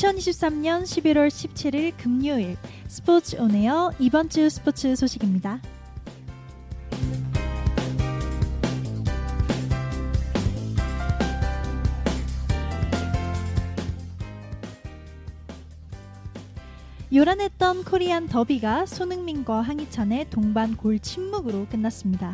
2023년 0.00 0.84
11월 0.84 1.28
17일 1.28 1.92
금요일 1.98 2.56
스포츠 2.88 3.36
오네어 3.36 3.92
이번 3.98 4.30
주 4.30 4.48
스포츠 4.48 4.96
소식입니다. 4.96 5.60
요란했던 17.12 17.84
코리안 17.84 18.26
더비가 18.26 18.86
손흥민과 18.86 19.60
황희찬의 19.60 20.30
동반 20.30 20.78
골 20.78 20.98
침묵으로 20.98 21.66
끝났습니다. 21.66 22.32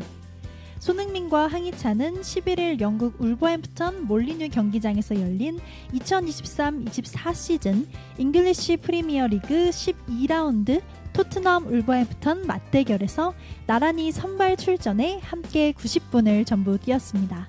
손흥민과 0.87 1.49
황희찬은 1.49 2.21
11일 2.21 2.81
영국 2.81 3.21
울버햄프턴 3.21 4.07
몰리뉴 4.07 4.51
경기장에서 4.51 5.21
열린 5.21 5.59
2023-24 5.93 7.35
시즌 7.35 7.89
잉글리시 8.19 8.77
프리미어 8.77 9.27
리그 9.27 9.71
12라운드 9.71 10.81
토트넘 11.13 11.67
울버햄프턴 11.67 12.47
맞대결에서 12.47 13.35
나란히 13.67 14.13
선발 14.13 14.59
출전해 14.59 15.19
함께 15.25 15.73
90분을 15.73 16.47
전부 16.47 16.79
뛰었습니다. 16.79 17.49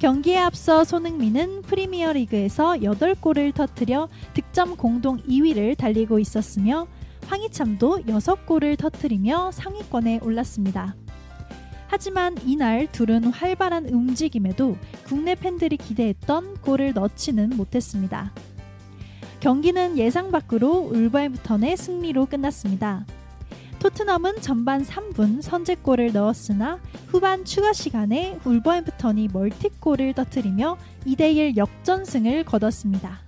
경기에 0.00 0.38
앞서 0.38 0.82
손흥민은 0.82 1.62
프리미어 1.62 2.14
리그에서 2.14 2.72
8골을 2.72 3.54
터뜨려 3.54 4.08
득점 4.34 4.76
공동 4.76 5.18
2위를 5.18 5.78
달리고 5.78 6.18
있었으며 6.18 6.88
황희찬도 7.28 8.00
6골을 8.06 8.76
터뜨리며 8.76 9.52
상위권에 9.52 10.18
올랐습니다. 10.24 10.96
하지만 11.94 12.34
이날 12.44 12.90
둘은 12.90 13.26
활발한 13.26 13.88
움직임에도 13.88 14.76
국내 15.04 15.36
팬들이 15.36 15.76
기대했던 15.76 16.56
골을 16.60 16.92
넣지는 16.92 17.50
못했습니다. 17.50 18.32
경기는 19.38 19.96
예상 19.96 20.32
밖으로 20.32 20.90
울버햄프턴의 20.92 21.76
승리로 21.76 22.26
끝났습니다. 22.26 23.06
토트넘은 23.78 24.40
전반 24.40 24.82
3분 24.82 25.40
선제골을 25.40 26.12
넣었으나 26.12 26.80
후반 27.06 27.44
추가 27.44 27.72
시간에 27.72 28.40
울버햄프턴이 28.44 29.28
멀티골을 29.32 30.14
터뜨리며 30.14 30.76
2대1 31.06 31.56
역전승을 31.56 32.42
거뒀습니다. 32.42 33.20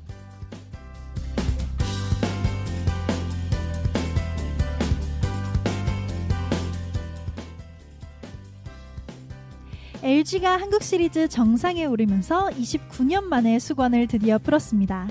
LG가 10.06 10.56
한국 10.56 10.84
시리즈 10.84 11.26
정상에 11.26 11.84
오르면서 11.84 12.48
29년 12.50 13.24
만에 13.24 13.58
수건을 13.58 14.06
드디어 14.06 14.38
풀었습니다. 14.38 15.08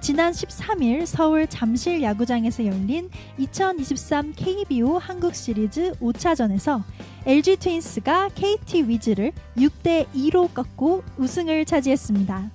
지난 0.00 0.32
13일 0.32 1.06
서울 1.06 1.46
잠실 1.46 2.02
야구장에서 2.02 2.66
열린 2.66 3.08
2023 3.38 4.32
KBO 4.34 4.98
한국 4.98 5.36
시리즈 5.36 5.92
5차전에서 6.00 6.82
LG 7.24 7.58
트윈스가 7.58 8.30
KT 8.34 8.88
위즈를 8.88 9.30
6대 9.56 10.08
2로 10.12 10.52
꺾고 10.52 11.04
우승을 11.18 11.64
차지했습니다. 11.64 12.50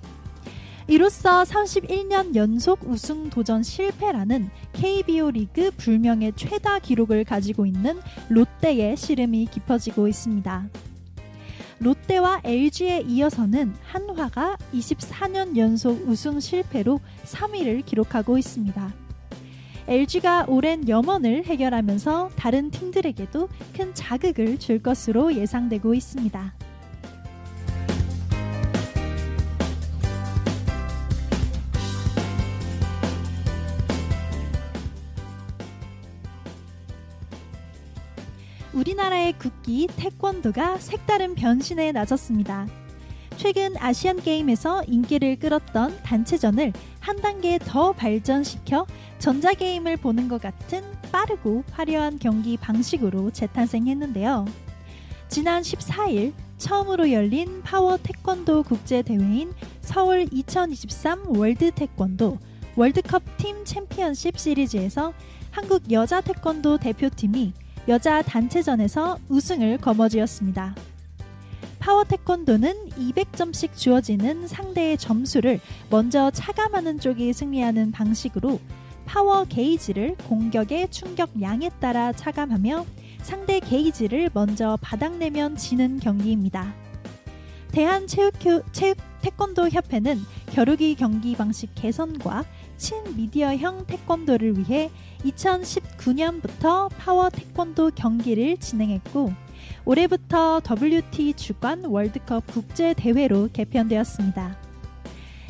이로써 0.88 1.42
31년 1.44 2.34
연속 2.34 2.86
우승 2.86 3.30
도전 3.30 3.62
실패라는 3.62 4.50
KBO 4.74 5.30
리그 5.30 5.70
불명의 5.78 6.34
최다 6.36 6.80
기록을 6.80 7.24
가지고 7.24 7.64
있는 7.64 7.98
롯데의 8.28 8.98
시름이 8.98 9.46
깊어지고 9.46 10.06
있습니다. 10.06 10.68
롯데와 11.82 12.42
LG에 12.44 13.00
이어서는 13.08 13.74
한화가 13.82 14.56
24년 14.72 15.56
연속 15.56 16.08
우승 16.08 16.38
실패로 16.38 17.00
3위를 17.24 17.84
기록하고 17.84 18.38
있습니다. 18.38 18.94
LG가 19.88 20.44
오랜 20.46 20.88
염원을 20.88 21.44
해결하면서 21.44 22.30
다른 22.36 22.70
팀들에게도 22.70 23.48
큰 23.76 23.94
자극을 23.94 24.60
줄 24.60 24.80
것으로 24.80 25.34
예상되고 25.34 25.92
있습니다. 25.92 26.54
우리나라의 38.72 39.34
국기 39.38 39.86
태권도가 39.96 40.78
색다른 40.78 41.34
변신에 41.34 41.92
나섰습니다. 41.92 42.66
최근 43.36 43.76
아시안 43.78 44.20
게임에서 44.20 44.84
인기를 44.84 45.36
끌었던 45.36 46.02
단체전을 46.02 46.72
한 47.00 47.16
단계 47.16 47.58
더 47.58 47.92
발전시켜 47.92 48.86
전자게임을 49.18 49.96
보는 49.96 50.28
것 50.28 50.40
같은 50.40 50.82
빠르고 51.10 51.64
화려한 51.72 52.18
경기 52.18 52.56
방식으로 52.56 53.30
재탄생했는데요. 53.30 54.46
지난 55.28 55.62
14일 55.62 56.32
처음으로 56.58 57.10
열린 57.10 57.62
파워 57.62 57.96
태권도 57.96 58.62
국제 58.62 59.02
대회인 59.02 59.52
서울 59.80 60.28
2023 60.30 61.36
월드 61.36 61.70
태권도 61.72 62.38
월드컵 62.76 63.22
팀 63.36 63.64
챔피언십 63.64 64.38
시리즈에서 64.38 65.12
한국 65.50 65.90
여자 65.90 66.20
태권도 66.20 66.78
대표팀이 66.78 67.52
여자 67.88 68.22
단체전에서 68.22 69.18
우승을 69.28 69.78
거머쥐었습니다. 69.78 70.74
파워 71.80 72.04
태권도는 72.04 72.90
200점씩 72.90 73.76
주어지는 73.76 74.46
상대의 74.46 74.96
점수를 74.96 75.58
먼저 75.90 76.30
차감하는 76.30 77.00
쪽이 77.00 77.32
승리하는 77.32 77.90
방식으로 77.90 78.60
파워 79.04 79.44
게이지를 79.44 80.14
공격의 80.28 80.92
충격량에 80.92 81.70
따라 81.80 82.12
차감하며 82.12 82.86
상대 83.22 83.58
게이지를 83.58 84.30
먼저 84.32 84.78
바닥내면 84.80 85.56
지는 85.56 85.98
경기입니다. 85.98 86.72
대한체육교, 87.72 88.62
체육 88.70 88.96
태권도 89.22 89.70
협회는 89.70 90.20
겨루기 90.52 90.94
경기 90.94 91.34
방식 91.34 91.74
개선과 91.74 92.44
친미디어형 92.82 93.86
태권도를 93.86 94.58
위해 94.58 94.90
2019년부터 95.20 96.90
파워 96.98 97.30
태권도 97.30 97.92
경기를 97.94 98.56
진행했고 98.56 99.32
올해부터 99.84 100.60
WT 100.68 101.34
주관 101.34 101.84
월드컵 101.84 102.44
국제 102.48 102.92
대회로 102.92 103.50
개편되었습니다. 103.52 104.56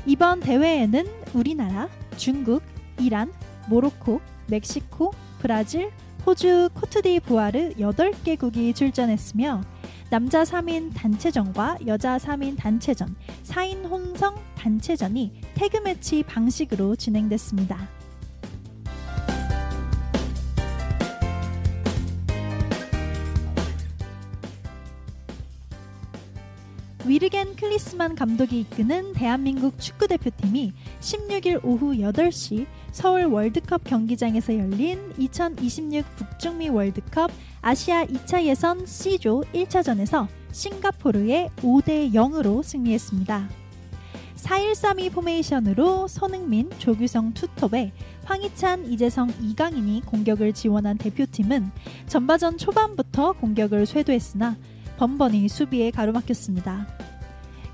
이번 0.05 0.41
대회에는 0.41 1.07
우리나라, 1.33 1.89
중국, 2.19 2.63
이란, 3.01 3.33
모로코, 3.69 4.21
멕시코, 4.49 5.13
브라질, 5.39 5.91
호주, 6.27 6.69
코트디부아르 6.75 7.75
8개국이 7.79 8.75
출전했으며 8.75 9.63
남자 10.13 10.43
3인 10.43 10.93
단체전과 10.95 11.79
여자 11.87 12.19
3인 12.19 12.59
단체전, 12.59 13.17
4인 13.45 13.89
혼성 13.89 14.35
단체전이 14.59 15.33
태그매치 15.55 16.23
방식으로 16.25 16.97
진행됐습니다. 16.97 18.02
위르겐 27.05 27.57
클리스만 27.57 28.15
감독이 28.15 28.61
이끄는 28.61 29.13
대한민국 29.13 29.79
축구대표팀이 29.81 30.73
16일 31.01 31.65
오후 31.65 31.95
8시 31.95 32.67
서울 32.93 33.25
월드컵 33.25 33.83
경기장에서 33.83 34.57
열린 34.57 35.13
2026 35.19 36.05
북중미 36.15 36.69
월드컵 36.69 37.33
아시아 37.61 38.05
2차 38.07 38.45
예선 38.45 38.87
C조 38.87 39.43
1차전에서 39.53 40.29
싱가포르에 40.53 41.51
5대 41.57 42.13
0으로 42.13 42.63
승리했습니다. 42.63 43.49
4-1-3-2 44.37 45.13
포메이션으로 45.13 46.09
손흥민, 46.09 46.69
조규성 46.79 47.33
투톱에 47.35 47.93
황희찬, 48.25 48.87
이재성, 48.87 49.33
이강인이 49.41 50.03
공격을 50.07 50.53
지원한 50.53 50.99
대표팀은 50.99 51.71
전바전 52.07 52.59
초반부터 52.59 53.33
공격을 53.33 53.87
쇄도했으나 53.87 54.57
번번이 55.03 55.49
수비에 55.49 55.91
가로막혔습니다. 55.91 56.87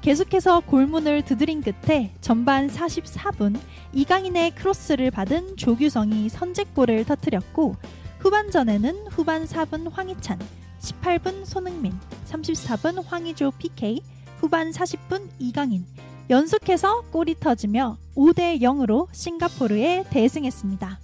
계속해서 0.00 0.60
골문을 0.60 1.26
두드린 1.26 1.60
끝에 1.60 2.14
전반 2.22 2.68
44분 2.68 3.60
이강인의 3.92 4.52
크로스를 4.52 5.10
받은 5.10 5.58
조규성이 5.58 6.30
선제골을 6.30 7.04
터뜨렸고 7.04 7.76
후반전에는 8.20 9.08
후반 9.10 9.44
4분 9.44 9.92
황희찬, 9.92 10.38
18분 10.80 11.44
손흥민, 11.44 11.92
34분 12.30 13.04
황희조 13.04 13.50
PK, 13.58 14.00
후반 14.38 14.70
40분 14.70 15.28
이강인 15.38 15.84
연속해서 16.30 17.02
골이 17.10 17.34
터지며 17.38 17.98
5대 18.16 18.62
0으로 18.62 19.06
싱가포르에 19.12 20.04
대승했습니다. 20.08 20.98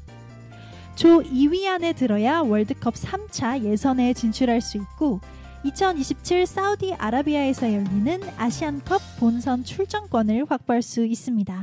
조 0.95 1.23
2위 1.23 1.67
안에 1.67 1.93
들어야 1.93 2.41
월드컵 2.41 2.95
3차 2.95 3.63
예선에 3.63 4.15
진출할 4.15 4.63
수 4.63 4.79
있고 4.79 5.21
2027 5.65 6.47
사우디 6.47 6.95
아라비아에서 6.95 7.73
열리는 7.73 8.21
아시안컵 8.37 9.01
본선 9.19 9.65
출전권을 9.65 10.45
확보할 10.49 10.83
수 10.83 11.05
있습니다. 11.05 11.63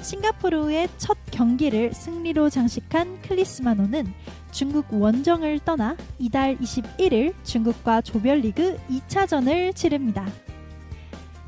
싱가포르의 0.00 0.88
첫 0.96 1.18
경기를 1.30 1.92
승리로 1.92 2.48
장식한 2.48 3.20
클리스마노는 3.22 4.12
중국 4.50 4.92
원정을 4.92 5.60
떠나 5.60 5.96
이달 6.18 6.56
21일 6.56 7.34
중국과 7.44 8.00
조별리그 8.00 8.78
2차전을 8.88 9.76
치릅니다. 9.76 10.26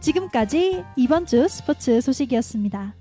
지금까지 0.01 0.85
이번 0.97 1.25
주 1.25 1.49
스포츠 1.49 2.01
소식이었습니다. 2.01 2.95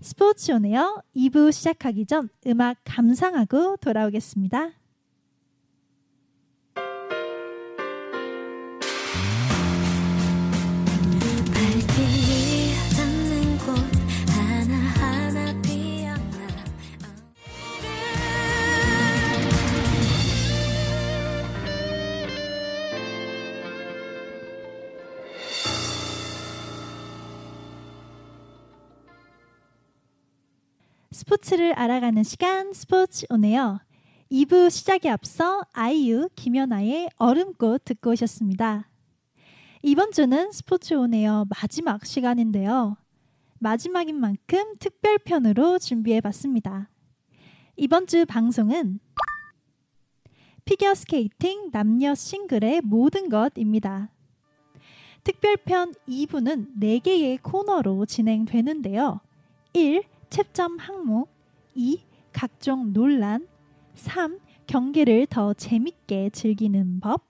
스포츠 0.00 0.52
오네요 0.52 1.02
2부 1.14 1.52
시작하기 1.52 2.06
전 2.06 2.30
음악 2.46 2.78
감상하고 2.84 3.76
돌아오겠습니다. 3.76 4.70
스포츠를 31.16 31.72
알아가는 31.72 32.22
시간 32.24 32.74
스포츠 32.74 33.24
온 33.30 33.47
에어. 33.47 33.80
2부 34.30 34.68
시작에 34.68 35.08
앞서 35.08 35.62
아이유 35.72 36.28
김연아의 36.36 37.08
얼음꽃 37.16 37.86
듣고 37.86 38.10
오셨습니다. 38.10 38.90
이번 39.82 40.12
주는 40.12 40.52
스포츠 40.52 40.92
온 40.92 41.14
에어 41.14 41.46
마지막 41.48 42.04
시간인데요. 42.04 42.98
마지막인 43.60 44.20
만큼 44.20 44.76
특별편으로 44.78 45.78
준비해 45.78 46.20
봤습니다. 46.20 46.90
이번 47.76 48.06
주 48.06 48.26
방송은 48.26 49.00
피겨 50.66 50.94
스케이팅 50.94 51.70
남녀 51.72 52.14
싱글의 52.14 52.82
모든 52.82 53.30
것입니다. 53.30 54.10
특별편 55.24 55.94
2부는 56.06 56.78
4개의 56.78 57.38
코너로 57.42 58.04
진행되는데요. 58.04 59.20
1. 59.72 60.15
채점 60.36 60.76
항목 60.76 61.30
2. 61.74 61.98
각종 62.30 62.92
논란 62.92 63.48
3. 63.94 64.38
경기를 64.66 65.24
더 65.24 65.54
재밌게 65.54 66.28
즐기는 66.28 67.00
법 67.00 67.24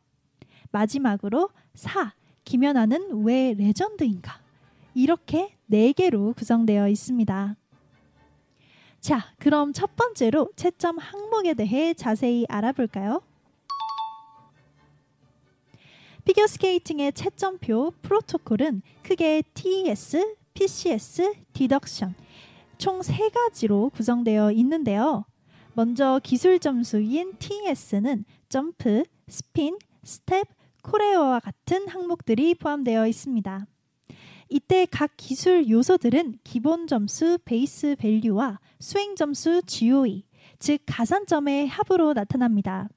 마지막으로 0.73 1.51
4. 1.75 2.13
김연아는 2.45 3.25
왜 3.25 3.55
레전드인가 3.55 4.41
이렇게 4.93 5.55
4개로 5.71 6.35
구성되어 6.35 6.89
있습니다. 6.89 7.55
자, 8.99 9.33
그럼 9.39 9.73
첫 9.73 9.95
번째로 9.95 10.51
채점 10.57 10.99
항목에 10.99 11.55
대해 11.55 11.95
자세히 11.95 12.45
알아볼까요? 12.49 13.23
피겨스케이팅의 16.25 17.13
채점표 17.13 17.93
프로토콜은 18.03 18.83
크게 19.05 19.43
TS, 19.55 20.35
PCS, 20.55 21.35
디덕션 21.53 22.26
총 22.79 23.03
세 23.03 23.29
가지로 23.31 23.91
구성되어 23.91 24.53
있는데요. 24.53 25.25
먼저 25.75 26.21
기술 26.23 26.59
점수인 26.59 27.35
TES는 27.39 28.25
점프, 28.49 29.05
스핀, 29.29 29.79
스텝, 30.05 30.47
코레오와 30.83 31.41
같은 31.41 31.89
항목들이 31.89 32.55
포함되어 32.55 33.07
있습니다. 33.07 33.67
이때 34.49 34.87
각 34.91 35.11
기술 35.17 35.69
요소들은 35.69 36.39
기본 36.45 36.87
점수 36.87 37.39
base 37.45 37.97
value와 37.99 38.61
수행 38.79 39.17
점수 39.17 39.63
GOE, 39.67 40.25
즉 40.59 40.81
가산점의 40.87 41.67
합으로 41.69 42.15
나타납니다. 42.15 42.89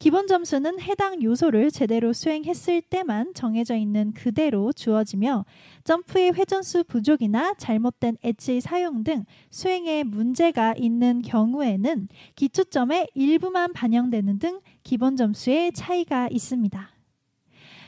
기본 0.00 0.26
점수는 0.26 0.80
해당 0.80 1.22
요소를 1.22 1.70
제대로 1.70 2.14
수행했을 2.14 2.80
때만 2.80 3.34
정해져 3.34 3.76
있는 3.76 4.14
그대로 4.14 4.72
주어지며 4.72 5.44
점프의 5.84 6.32
회전수 6.32 6.84
부족이나 6.84 7.52
잘못된 7.58 8.16
엣지 8.22 8.62
사용 8.62 9.04
등 9.04 9.26
수행에 9.50 10.04
문제가 10.04 10.74
있는 10.74 11.20
경우에는 11.20 12.08
기초점의 12.34 13.10
일부만 13.14 13.74
반영되는 13.74 14.38
등 14.38 14.60
기본 14.82 15.16
점수의 15.16 15.72
차이가 15.74 16.28
있습니다. 16.30 16.90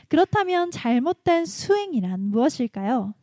그렇다면 0.07 0.69
잘못된 0.69 1.47
수행이란 1.47 2.29
무엇일까요? 2.29 3.15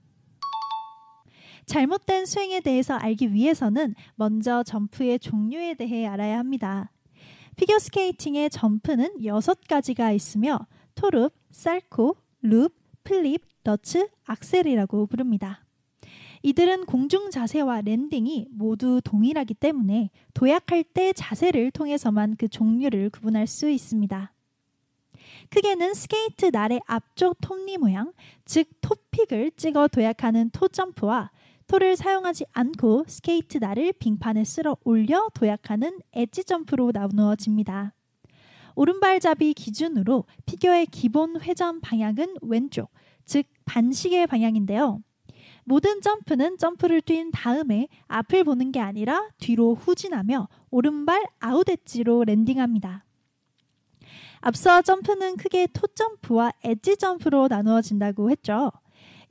잘못된 1.67 2.27
수행에 2.27 2.59
대해서 2.59 2.95
알기 2.95 3.33
위해서는 3.33 3.95
먼저 4.17 4.65
점프의 4.65 5.21
종류에 5.21 5.75
대해 5.75 6.09
알아야 6.09 6.41
합니다. 6.41 6.91
피겨스케이팅의 7.61 8.49
점프는 8.49 9.19
6가지가 9.19 10.15
있으며 10.15 10.67
toe 10.95 11.10
loop, 11.10 11.35
Salchow, 11.51 12.17
loop, 12.41 12.75
flip, 13.05 13.43
Lutz, 13.65 14.09
Axel이라고 14.25 15.07
부릅니다. 15.07 15.63
이들은 16.43 16.87
공중 16.87 17.31
자세와 17.31 17.83
landing이 17.83 18.47
모두 18.51 19.03
동일하기 19.05 19.53
때문에 19.53 20.09
도약할 20.33 20.85
때 20.85 21.13
자세를 21.13 21.71
통해서만 21.73 22.37
그 22.39 22.49
종류를 22.49 23.11
구분할 23.11 23.47
수 23.47 23.69
있습니다. 23.69 24.33
크게는 25.51 25.93
스케이트 25.93 26.47
날의 26.47 26.81
앞쪽 26.87 27.43
톱니 27.43 27.77
모양, 27.77 28.15
즉 28.47 28.69
toe 28.81 29.02
pick을 29.02 29.51
찍어 29.59 29.89
도약하는 29.89 30.49
toe 30.49 30.69
점프와 30.69 31.31
toe를 31.71 31.95
사용하지 31.95 32.47
않고 32.51 33.05
스케이트 33.07 33.59
날을 33.59 33.93
빙판에 33.93 34.43
쓸어 34.43 34.77
올려 34.83 35.29
도약하는 35.35 36.01
엣지 36.11 36.43
점프로 36.43 36.91
나누어집니다. 36.93 37.95
오른발잡이 38.75 39.55
기준으로 39.55 40.25
피겨의 40.47 40.87
기본 40.87 41.41
회전 41.41 41.81
방향은 41.81 42.39
왼쪽, 42.43 42.91
즉 43.25 43.47
반시계 43.67 44.27
방향인데요. 44.27 45.01
모든 45.63 46.01
점프는 46.01 46.59
점프를 46.59 47.03
뛴 47.03 47.31
다음에 47.31 47.87
앞을 48.09 48.43
보는 48.43 48.73
게 48.73 48.81
아니라 48.81 49.29
뒤로 49.39 49.77
후진하며 49.77 50.49
오른발 50.73 51.25
out 51.39 51.69
edge로 51.69 52.25
landing합니다. 52.25 53.05
앞서 54.41 54.83
점프는 54.83 55.37
크게 55.37 55.69
toe 55.69 55.87
점프와 55.87 56.51
edge 56.65 56.97
점프로 56.97 57.47
나누어진다고 57.47 58.29
했죠. 58.33 58.73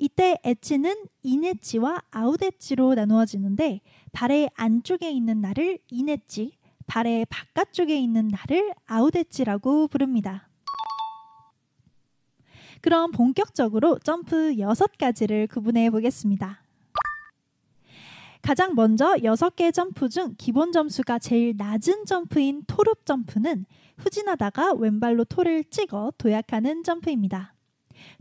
이때 0.02 0.38
엣지는 0.44 0.96
인엣지와 1.24 2.04
아웃엣지로 2.10 2.96
나누어지는데 2.96 3.82
발의 4.14 4.50
안쪽에 4.56 5.12
있는 5.12 5.42
날을 5.42 5.78
인엣지, 5.90 6.54
발의 6.88 7.26
바깥쪽에 7.26 8.00
있는 8.00 8.30
날을 8.30 8.74
아웃엣지라고 8.88 9.90
부릅니다. 9.90 10.48
그럼 12.80 13.12
본격적으로 13.12 14.00
점프 14.00 14.54
6가지를 14.54 15.50
구분해 15.50 15.90
보겠습니다. 15.90 16.64
가장 18.42 18.76
먼저 18.76 19.16
6개 19.16 19.74
점프 19.74 20.08
중 20.08 20.34
기본 20.38 20.72
점수가 20.72 21.20
제일 21.20 21.56
낮은 21.58 22.06
점프인 22.06 22.64
toe 22.68 22.84
loop 22.84 23.06
점프는 23.06 23.66
후진하다가 23.98 24.76
왼발로 24.76 25.26
toe를 25.26 25.66
찍어 25.66 26.14
도약하는 26.18 26.86
점프입니다. 26.86 27.54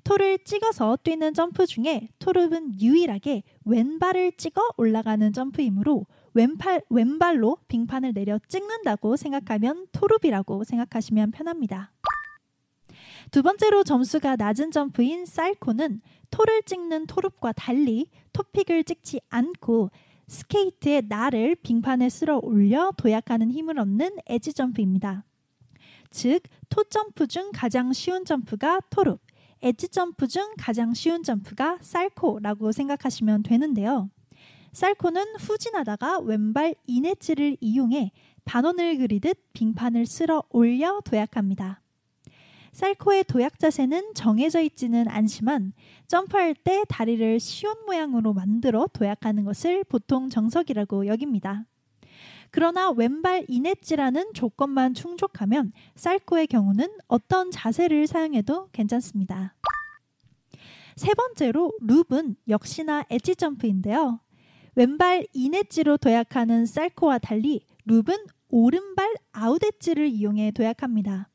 toe를 0.04 0.38
찍어서 0.44 0.98
뛰는 1.02 1.34
점프 1.34 1.66
중에 1.66 2.08
toe 2.18 2.37
loop은 2.37 2.80
유일하게 2.80 3.42
왼발을 3.64 4.32
찍어 4.36 4.62
올라가는 4.76 5.32
점프이므로 5.32 6.06
왼팔, 6.34 6.82
왼발로 6.90 7.58
빙판을 7.68 8.14
내려 8.14 8.38
찍는다고 8.48 9.16
생각하면 9.16 9.86
toe 9.92 10.10
loop이라고 10.10 10.64
생각하시면 10.64 11.32
편합니다. 11.32 11.92
두 13.30 13.42
번째로 13.42 13.84
점수가 13.84 14.36
낮은 14.36 14.70
점프인 14.70 15.26
쌀코는 15.26 16.00
토를 16.30 16.62
찍는 16.62 17.06
토릅과 17.06 17.52
달리 17.52 18.08
toe 18.32 18.48
pick을 18.48 18.84
찍지 18.84 19.20
않고 19.28 19.90
스케이트의 20.28 21.02
날을 21.08 21.56
빙판에 21.56 22.08
쓸어 22.08 22.38
올려 22.42 22.92
도약하는 22.96 23.50
힘을 23.50 23.78
얻는 23.78 24.18
에지 24.26 24.52
점프입니다. 24.52 25.24
즉, 26.10 26.42
toe 26.68 26.84
점프 26.84 27.26
중 27.26 27.50
가장 27.52 27.92
쉬운 27.92 28.24
점프가 28.24 28.80
toe 28.90 29.01
loop, 29.01 29.20
edge 29.60 29.88
점프 29.88 30.28
중 30.28 30.54
가장 30.56 30.94
쉬운 30.94 31.22
점프가 31.22 31.78
Salchow라고 31.80 32.72
생각하시면 32.72 33.42
되는데요. 33.42 34.10
쌀코는 34.72 35.36
후진하다가 35.38 36.20
왼발 36.20 36.74
인엣지를 36.86 37.56
이용해 37.60 38.12
반원을 38.44 38.98
그리듯 38.98 39.52
빙판을 39.52 40.06
쓸어 40.06 40.44
올려 40.50 41.00
도약합니다. 41.04 41.80
쌀코의 42.72 43.24
도약 43.24 43.58
자세는 43.58 44.14
정해져 44.14 44.60
있지는 44.60 45.08
않지만 45.08 45.72
점프할 46.06 46.54
때 46.54 46.84
다리를 46.88 47.40
쉬운 47.40 47.74
모양으로 47.86 48.32
만들어 48.32 48.86
도약하는 48.92 49.44
것을 49.44 49.82
보통 49.84 50.28
정석이라고 50.30 51.06
여깁니다. 51.06 51.64
그러나 52.50 52.90
왼발 52.90 53.44
이넷지라는 53.48 54.32
조건만 54.34 54.94
충족하면 54.94 55.72
쌀코의 55.96 56.46
경우는 56.46 56.88
어떤 57.06 57.50
자세를 57.50 58.06
사용해도 58.06 58.68
괜찮습니다. 58.72 59.54
세 60.96 61.14
번째로 61.14 61.72
loop은 61.80 62.36
역시나 62.48 63.04
edge 63.08 63.36
점프인데요. 63.36 64.20
왼발 64.74 65.26
이넷지로 65.32 65.96
도약하는 65.96 66.66
쌀코와 66.66 67.18
달리 67.18 67.64
룹은 67.84 68.16
오른발 68.50 69.14
아웃 69.32 69.62
엣지를 69.62 70.08
이용해 70.08 70.52
도약합니다. 70.52 71.28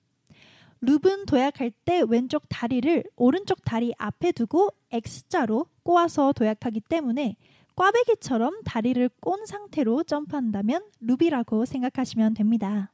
loop은 0.81 1.25
도약할 1.25 1.71
때 1.85 2.03
왼쪽 2.07 2.43
다리를 2.49 3.03
오른쪽 3.15 3.63
다리 3.63 3.93
앞에 3.97 4.33
두고 4.33 4.69
X자로 4.91 5.67
꼬아서 5.83 6.33
도약하기 6.33 6.81
때문에 6.81 7.37
꽈배기처럼 7.75 8.63
다리를 8.63 9.09
꼰 9.19 9.45
상태로 9.45 10.03
점프한다면 10.03 10.83
loop이라고 10.99 11.65
생각하시면 11.65 12.35
됩니다. 12.35 12.91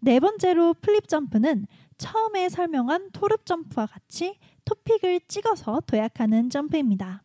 네 0.00 0.18
번째로 0.18 0.74
flip 0.74 1.08
점프는 1.08 1.66
처음에 1.98 2.48
설명한 2.48 3.10
toe 3.12 3.27
loop 3.27 3.46
점프와 3.46 3.86
같이 3.86 4.38
toe 4.64 4.81
pick을 4.81 5.20
찍어서 5.28 5.80
도약하는 5.86 6.50
점프입니다. 6.50 7.22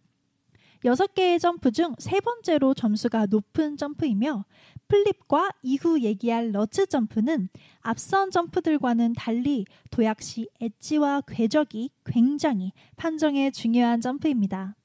여섯 0.86 1.13
개의 1.15 1.39
점프 1.39 1.72
중 1.72 1.96
세 1.98 2.20
번째로 2.20 2.75
점수가 2.75 3.25
높은 3.27 3.77
점프이며 3.77 4.46
flip과 4.88 5.50
이후 5.63 6.00
얘기할 6.01 6.51
Lutz 6.51 6.86
점프는 6.86 7.50
앞선 7.82 8.29
점프들과는 8.29 9.13
달리 9.13 9.65
도약 9.89 10.22
시 10.22 10.48
edge와 10.62 11.22
궤적이 11.27 11.89
굉장히 12.06 12.74
판정에 12.96 13.50
중요한 13.50 14.01
점프입니다. 14.01 14.75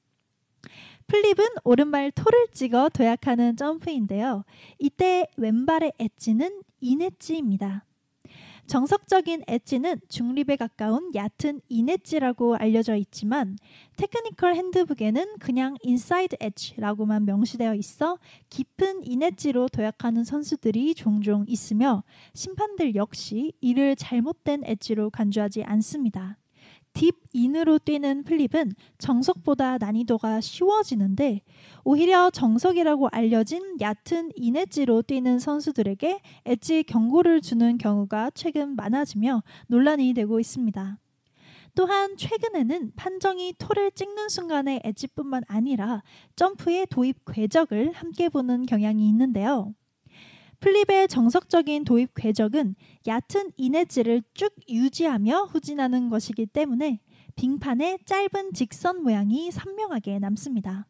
flip은 1.07 1.45
오른발 1.63 2.11
toe를 2.11 2.47
찍어 2.53 2.89
도약하는 2.89 3.55
점프인데요. 3.55 4.43
이때 4.79 5.27
왼발의 5.37 5.93
엣지는 5.99 6.61
인엣지입니다. 6.81 7.85
정석적인 8.65 9.43
엣지는 9.47 9.99
중립에 10.07 10.55
가까운 10.55 11.11
얕은 11.13 11.61
in 11.67 11.85
edge라고 11.85 12.55
알려져 12.55 12.95
있지만 12.95 13.57
technical 13.97 14.55
handbook에는 14.55 15.37
그냥 15.39 15.75
inside 15.83 16.37
edge라고만 16.39 17.25
명시되어 17.25 17.75
있어 17.75 18.17
깊은 18.49 19.03
인엣지로 19.03 19.67
도약하는 19.67 20.23
선수들이 20.23 20.95
종종 20.95 21.43
있으며 21.47 22.03
심판들 22.33 22.95
역시 22.95 23.53
이를 23.59 23.95
잘못된 23.95 24.63
엣지로 24.65 25.09
간주하지 25.09 25.63
않습니다. 25.63 26.37
deep 26.93 27.15
in으로 27.33 27.79
뛰는 27.79 28.23
flip은 28.23 28.73
정석보다 28.99 29.77
난이도가 29.79 30.41
쉬워지는데 30.41 31.41
오히려 31.83 32.29
정석이라고 32.29 33.09
알려진 33.11 33.77
얕은 33.81 34.31
인엣지로 34.35 35.01
뛰는 35.01 35.39
선수들에게 35.39 36.21
엣지 36.45 36.83
경고를 36.83 37.41
주는 37.41 37.77
경우가 37.77 38.31
최근 38.35 38.75
많아지며 38.75 39.43
논란이 39.67 40.13
되고 40.13 40.39
있습니다. 40.39 40.99
또한 41.75 42.15
최근에는 42.17 42.91
판정이 42.95 43.55
토를 43.57 43.91
찍는 43.91 44.29
순간의 44.29 44.81
엣지뿐만 44.83 45.43
아니라 45.47 46.03
점프의 46.35 46.85
도입 46.91 47.25
궤적을 47.25 47.93
함께 47.93 48.29
보는 48.29 48.67
경향이 48.67 49.07
있는데요. 49.09 49.73
플립의 50.63 51.09
정석적인 51.09 51.83
도입 51.83 52.13
궤적은 52.15 52.75
얕은 53.05 53.51
이네지를 53.57 54.23
쭉 54.33 54.55
유지하며 54.69 55.49
후진하는 55.51 56.07
것이기 56.07 56.45
때문에 56.45 57.01
빙판의 57.35 57.99
짧은 58.05 58.53
직선 58.53 59.03
모양이 59.03 59.51
선명하게 59.51 60.19
남습니다. 60.19 60.87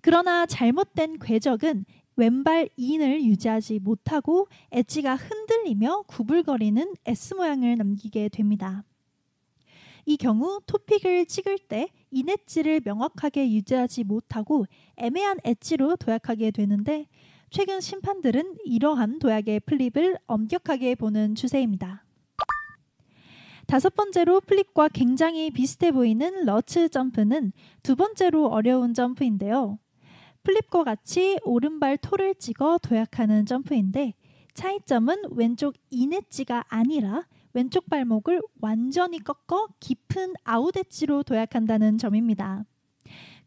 그러나 0.00 0.46
잘못된 0.46 1.20
궤적은 1.20 1.84
왼발 2.16 2.68
인을 2.76 3.22
유지하지 3.22 3.78
못하고 3.78 4.48
엣지가 4.72 5.14
흔들리며 5.14 6.06
구불거리는 6.08 6.94
S 7.06 7.34
모양을 7.34 7.76
남기게 7.76 8.30
됩니다. 8.30 8.82
이 10.06 10.16
경우 10.16 10.60
toe 10.66 10.84
pick을 10.84 11.26
찍을 11.26 11.56
때 11.68 11.88
인엣지를 12.10 12.80
명확하게 12.84 13.48
유지하지 13.52 14.02
못하고 14.02 14.66
애매한 14.96 15.38
edge로 15.44 15.94
도약하게 15.94 16.50
되는데 16.50 17.06
최근 17.50 17.80
심판들은 17.80 18.58
이러한 18.64 19.18
도약의 19.18 19.60
flip을 19.60 20.16
엄격하게 20.28 20.94
보는 20.94 21.34
추세입니다. 21.34 22.04
다섯 23.66 23.94
번째로 23.96 24.40
flip과 24.40 24.88
굉장히 24.88 25.50
비슷해 25.50 25.90
보이는 25.90 26.44
Lutz 26.44 26.88
점프는 26.88 27.52
두 27.82 27.96
번째로 27.96 28.46
어려운 28.46 28.94
점프인데요. 28.94 29.80
flip과 30.44 30.84
같이 30.84 31.38
오른발 31.44 31.98
toe를 31.98 32.36
찍어 32.36 32.78
도약하는 32.78 33.46
점프인데 33.46 34.14
차이점은 34.54 35.22
왼쪽 35.32 35.74
in 35.90 36.09
edge가 36.09 36.64
아니라 36.68 37.26
왼쪽 37.52 37.90
발목을 37.90 38.42
완전히 38.60 39.18
꺾어 39.18 39.66
깊은 39.80 40.34
아웃엣지로 40.44 41.24
도약한다는 41.24 41.98
점입니다. 41.98 42.64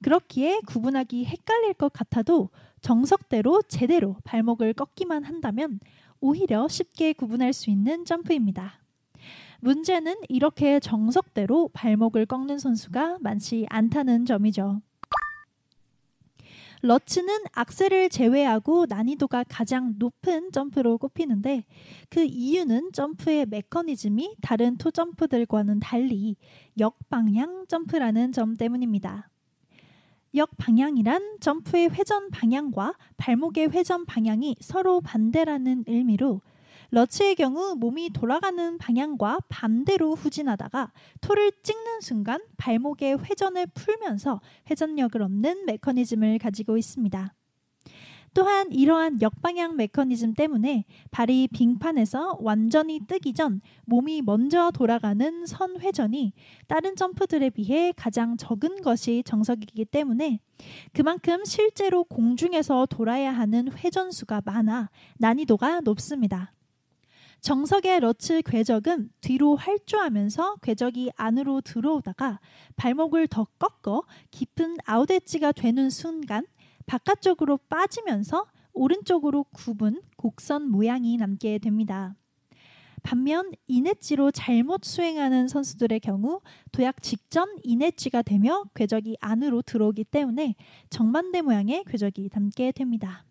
그렇기에 0.02 0.60
구분하기 0.68 1.24
헷갈릴 1.26 1.76
것 1.76 1.92
같아도 1.94 2.50
정석대로 2.84 3.64
제대로 3.64 4.18
발목을 4.26 4.74
꺾기만 4.74 5.24
한다면 5.24 5.80
오히려 6.20 6.68
쉽게 6.68 7.14
구분할 7.14 7.54
수 7.54 7.70
있는 7.70 8.06
점프입니다. 8.06 8.82
문제는 9.62 10.16
이렇게 10.28 10.82
정석대로 10.82 11.70
발목을 11.70 12.26
꺾는 12.26 12.60
선수가 12.60 13.20
많지 13.22 13.66
않다는 13.70 14.26
점이죠. 14.26 14.82
러츠는 16.82 17.34
악셀을 17.54 18.10
제외하고 18.10 18.88
난이도가 18.90 19.46
가장 19.48 19.96
높은 19.98 20.52
점프로 20.52 20.98
꼽히는데 20.98 21.64
그 22.10 22.26
이유는 22.26 22.92
점프의 22.92 23.46
메커니즘이 23.46 24.36
다른 24.42 24.78
토 24.78 24.92
점프들과는 24.92 25.80
달리 25.80 26.36
역방향 26.78 27.68
점프라는 27.70 28.34
점 28.34 28.58
때문입니다. 28.58 29.30
역방향이란 30.36 31.38
점프의 31.40 31.90
회전 31.90 32.32
방향과 32.32 32.96
발목의 33.18 33.70
회전 33.70 34.06
방향이 34.06 34.56
서로 34.62 35.00
반대라는 35.02 35.84
의미로 35.88 36.42
러츠의 36.90 37.36
경우 37.36 37.76
몸이 37.76 38.12
돌아가는 38.12 38.78
방향과 38.78 39.40
반대로 39.50 40.14
후진하다가 40.14 40.92
토를 41.22 41.52
찍는 41.64 42.02
순간 42.02 42.40
발목의 42.58 43.18
회전을 43.24 43.68
풀면서 43.74 44.42
회전력을 44.70 45.22
얻는 45.22 45.66
메커니즘을 45.66 46.38
가지고 46.40 46.78
있습니다. 46.78 47.34
또한 48.34 48.72
이러한 48.72 49.22
역방향 49.22 49.76
메커니즘 49.76 50.34
때문에 50.34 50.86
발이 51.12 51.50
빙판에서 51.54 52.38
완전히 52.42 53.00
뜨기 53.08 53.34
전 53.34 53.62
몸이 53.86 54.24
먼저 54.24 54.72
돌아가는 54.72 55.46
선 55.46 55.80
회전이 55.80 56.34
다른 56.68 56.96
점프들에 56.96 57.52
비해 57.52 57.94
가장 57.96 58.36
적은 58.36 58.82
것이 58.82 59.24
정석이기 59.26 59.86
때문에 59.86 60.40
그만큼 60.94 61.46
실제로 61.46 62.04
공중에서 62.04 62.88
돌아야 62.88 63.32
하는 63.32 63.72
회전수가 63.72 64.42
많아 64.46 64.90
난이도가 65.20 65.82
높습니다. 65.82 66.52
정석의 67.42 68.00
러츠 68.00 68.42
궤적은 68.42 69.10
뒤로 69.20 69.58
활주하면서 69.58 70.56
궤적이 70.62 71.12
안으로 71.18 71.60
들어오다가 71.60 72.40
발목을 72.78 73.28
더 73.28 73.48
꺾어 73.60 74.04
깊은 74.32 74.78
아웃엣지가 74.86 75.52
되는 75.52 75.90
순간 75.90 76.46
바깥쪽으로 76.86 77.58
빠지면서 77.70 78.46
오른쪽으로 78.74 79.46
굽은 79.46 80.02
곡선 80.18 80.70
모양이 80.70 81.18
남게 81.18 81.60
됩니다. 81.60 82.16
반면 83.04 83.52
이넷지로 83.68 84.32
잘못 84.32 84.86
수행하는 84.86 85.48
선수들의 85.48 86.00
경우 86.00 86.40
도약 86.72 87.02
직전 87.02 87.58
이넷지가 87.64 88.22
되며 88.22 88.64
궤적이 88.74 89.18
안으로 89.20 89.62
들어오기 89.62 90.06
때문에 90.06 90.56
정반대 90.90 91.42
모양의 91.42 91.84
궤적이 91.86 92.30
담게 92.30 92.72
됩니다. 92.72 93.26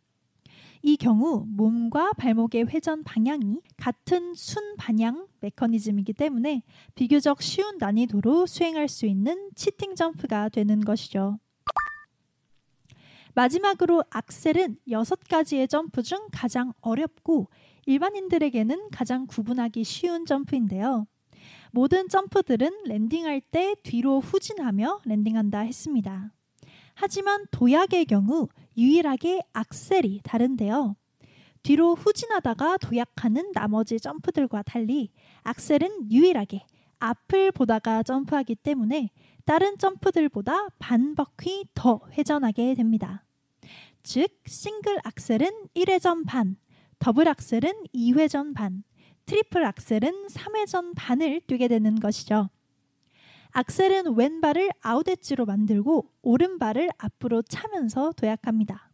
이 0.82 0.96
경우 0.96 1.46
몸과 1.48 2.12
발목의 2.12 2.66
회전 2.66 3.04
방향이 3.04 3.60
같은 3.76 4.34
순 4.34 4.76
방향 4.76 5.26
메커니즘이기 5.40 6.12
때문에 6.12 6.62
비교적 6.94 7.40
쉬운 7.40 7.78
난이도로 7.78 8.46
수행할 8.46 8.88
수 8.88 9.06
있는 9.06 9.50
치팅 9.54 9.94
점프가 9.94 10.48
되는 10.48 10.80
것이죠. 10.80 11.38
마지막으로 13.34 14.04
악셀은 14.10 14.76
여섯 14.90 15.20
가지의 15.28 15.68
점프 15.68 16.02
중 16.02 16.28
가장 16.32 16.72
어렵고 16.80 17.48
일반인들에게는 17.86 18.90
가장 18.90 19.26
구분하기 19.26 19.84
쉬운 19.84 20.26
점프인데요. 20.26 21.06
모든 21.72 22.08
점프들은 22.08 22.84
랜딩할 22.84 23.40
때 23.40 23.74
뒤로 23.82 24.20
후진하며 24.20 25.00
랜딩한다 25.04 25.60
했습니다. 25.60 26.32
하지만 26.94 27.46
도약의 27.50 28.04
경우 28.04 28.48
유일하게 28.76 29.40
악셀이 29.52 30.20
다른데요. 30.22 30.94
뒤로 31.62 31.94
후진하다가 31.94 32.76
도약하는 32.78 33.52
나머지 33.52 33.98
점프들과 33.98 34.62
달리 34.62 35.10
Axel은 35.42 36.10
유일하게 36.10 36.66
앞을 37.02 37.50
보다가 37.50 38.04
점프하기 38.04 38.54
때문에 38.56 39.10
다른 39.44 39.76
점프들보다 39.76 40.68
반 40.78 41.16
바퀴 41.16 41.66
더 41.74 42.00
회전하게 42.12 42.74
됩니다. 42.74 43.24
즉, 44.04 44.28
single 44.46 44.98
Axel은 45.02 45.68
1회전 45.74 46.26
반, 46.26 46.56
double 47.00 47.26
Axel은 47.26 47.86
2회전 47.92 48.54
반, 48.54 48.84
triple 49.26 49.64
Axel은 49.64 50.28
3회전 50.28 50.92
반을 50.96 51.40
뛰게 51.46 51.66
되는 51.66 51.98
것이죠. 51.98 52.50
Axel은 53.50 54.16
왼발을 54.16 54.70
아웃 54.80 55.08
엣지로 55.08 55.44
만들고 55.44 56.08
오른발을 56.22 56.88
앞으로 56.98 57.42
차면서 57.42 58.12
도약합니다. 58.12 58.90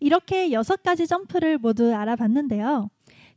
이렇게 0.00 0.52
여섯 0.52 0.82
가지 0.82 1.06
점프를 1.06 1.58
모두 1.58 1.94
알아봤는데요. 1.94 2.90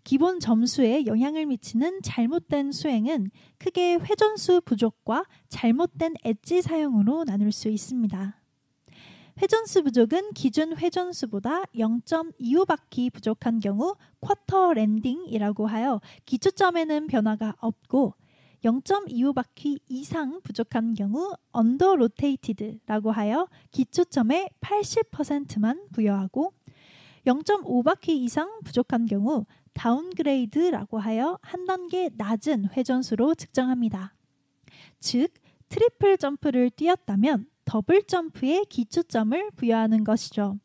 기본 0.08 0.40
점수에 0.40 1.06
영향을 1.06 1.48
미치는 1.48 2.02
잘못된 2.02 2.72
수행은 2.72 3.30
크게 3.58 3.96
회전수 3.96 4.62
부족과 4.62 5.26
잘못된 5.50 6.14
엣지 6.24 6.62
사용으로 6.62 7.26
나눌 7.26 7.52
수 7.52 7.68
있습니다. 7.68 8.42
회전수 9.42 9.84
부족은 9.84 10.32
기준 10.32 10.78
회전수보다 10.78 11.64
0.25바퀴 11.76 13.12
부족한 13.12 13.60
경우 13.60 13.98
quarter 14.22 14.76
landing이라고 14.76 15.68
하여 15.68 16.00
기초점에는 16.26 17.08
변화가 17.08 17.56
없고 17.60 18.14
0.25바퀴 18.64 19.82
이상 19.90 20.40
부족한 20.42 20.94
경우 20.94 21.34
under-rotated라고 21.52 23.12
하여 23.12 23.50
기초점의 23.72 24.52
80%만 24.62 25.90
부여하고 25.92 26.54
0.5바퀴 27.26 28.12
이상 28.12 28.62
부족한 28.64 29.06
경우 29.06 29.46
downgrade라고 29.78 30.98
하여 30.98 31.38
한 31.44 31.66
단계 31.66 32.10
낮은 32.18 32.70
회전수로 32.76 33.36
측정합니다. 33.36 34.16
즉, 35.00 35.32
triple 35.70 36.18
점프를 36.18 36.72
뛰었다면 36.72 37.46
더블 37.64 38.04
점프의 38.04 38.64
기초점을 38.70 39.52
부여하는 39.56 40.04
것이죠. 40.04 40.58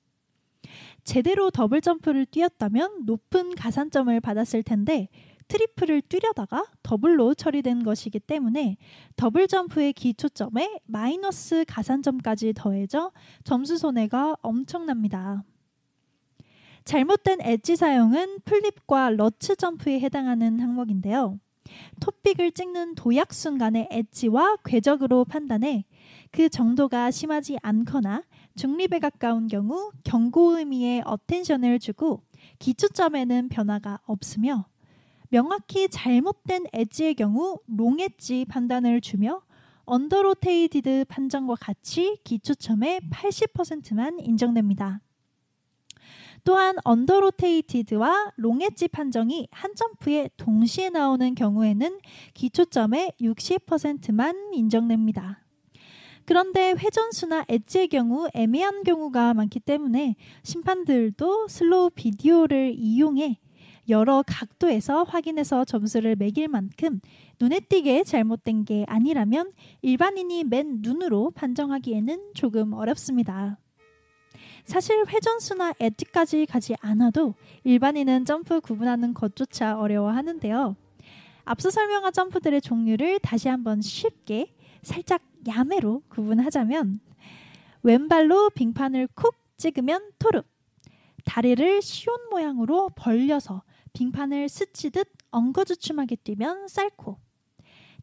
제대로 1.04 1.50
더블 1.50 1.80
점프를 1.80 2.24
뛰었다면 2.26 3.04
높은 3.04 3.54
가산점을 3.54 4.18
받았을 4.20 4.62
텐데 4.62 5.08
triple을 5.48 6.02
뛰려다가 6.02 6.64
더블로 6.82 7.34
처리된 7.34 7.82
것이기 7.82 8.20
때문에 8.20 8.78
더블 9.16 9.48
점프의 9.48 9.92
기초점에 9.92 10.80
마이너스 10.86 11.64
가산점까지 11.66 12.54
더해져 12.54 13.12
점수 13.44 13.76
손해가 13.76 14.36
엄청납니다. 14.40 15.44
잘못된 16.84 17.40
엣지 17.42 17.76
사용은 17.76 18.40
flip과 18.44 19.10
Lutz 19.10 19.56
점프에 19.56 20.00
해당하는 20.00 20.60
항목인데요. 20.60 21.38
toe 22.00 22.16
pick을 22.16 22.52
찍는 22.52 22.96
도약 22.96 23.32
순간의 23.32 23.88
엣지와 23.90 24.56
궤적으로 24.64 25.24
판단해 25.24 25.84
그 26.30 26.48
정도가 26.48 27.10
심하지 27.10 27.56
않거나 27.62 28.22
중립에 28.56 28.98
가까운 28.98 29.46
경우 29.46 29.92
경고 30.04 30.58
의미의 30.58 31.02
attention을 31.06 31.78
주고 31.78 32.22
기초점에는 32.58 33.48
변화가 33.48 34.00
없으며 34.04 34.66
명확히 35.28 35.88
잘못된 35.88 36.66
edge의 36.72 37.14
경우 37.14 37.58
wrong 37.66 38.00
edge 38.00 38.44
판단을 38.48 39.00
주며 39.00 39.42
under-rotated 39.84 41.06
판정과 41.08 41.54
같이 41.60 42.18
기초점의 42.24 43.00
80%만 43.10 44.18
인정됩니다. 44.20 45.00
또한 46.44 46.76
under-rotated와 46.84 48.32
wrong 48.36 48.65
edge 48.65 48.88
판정이 48.88 49.48
한 49.50 49.74
점프에 49.74 50.30
동시에 50.36 50.90
나오는 50.90 51.34
경우에는 51.34 51.98
기초점의 52.34 53.12
60%만 53.20 54.52
인정됩니다. 54.52 55.44
그런데 56.24 56.72
회전수나 56.72 57.44
엣지의 57.48 57.88
경우 57.88 58.28
애매한 58.34 58.82
경우가 58.84 59.34
많기 59.34 59.60
때문에 59.60 60.16
심판들도 60.42 61.48
슬로우 61.48 61.90
비디오를 61.90 62.74
이용해 62.76 63.38
여러 63.88 64.22
각도에서 64.26 65.02
확인해서 65.02 65.64
점수를 65.64 66.16
매길 66.16 66.48
만큼 66.48 67.00
눈에 67.40 67.60
띄게 67.60 68.04
잘못된 68.04 68.64
게 68.64 68.84
아니라면 68.88 69.50
일반인이 69.82 70.44
맨 70.44 70.78
눈으로 70.80 71.32
판정하기에는 71.32 72.32
조금 72.34 72.72
어렵습니다. 72.72 73.58
사실 74.64 75.04
회전수나 75.06 75.74
엣지까지 75.78 76.46
가지 76.46 76.74
않아도 76.80 77.34
일반인은 77.64 78.24
점프 78.24 78.60
구분하는 78.60 79.12
것조차 79.12 79.78
어려워하는데요. 79.78 80.76
앞서 81.44 81.70
설명한 81.70 82.12
점프들의 82.12 82.60
종류를 82.60 83.18
다시 83.18 83.48
한번 83.48 83.80
쉽게 83.80 84.54
살짝 84.82 85.22
야매로 85.46 86.02
구분하자면 86.08 87.00
왼발로 87.82 88.50
빙판을 88.50 89.08
쿡 89.14 89.34
찍으면 89.56 90.12
토릅 90.18 90.46
다리를 91.24 91.82
시온 91.82 92.16
모양으로 92.30 92.90
벌려서 92.96 93.62
빙판을 93.92 94.48
스치듯 94.48 95.08
엉거주춤하게 95.30 96.16
뛰면 96.16 96.68
Salchow 96.68 97.18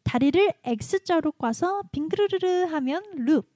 다리를 0.04 0.52
X자로 0.64 1.32
꽈서 1.32 1.82
빙그르르르 1.92 2.64
하면 2.70 3.02
loop 3.16 3.49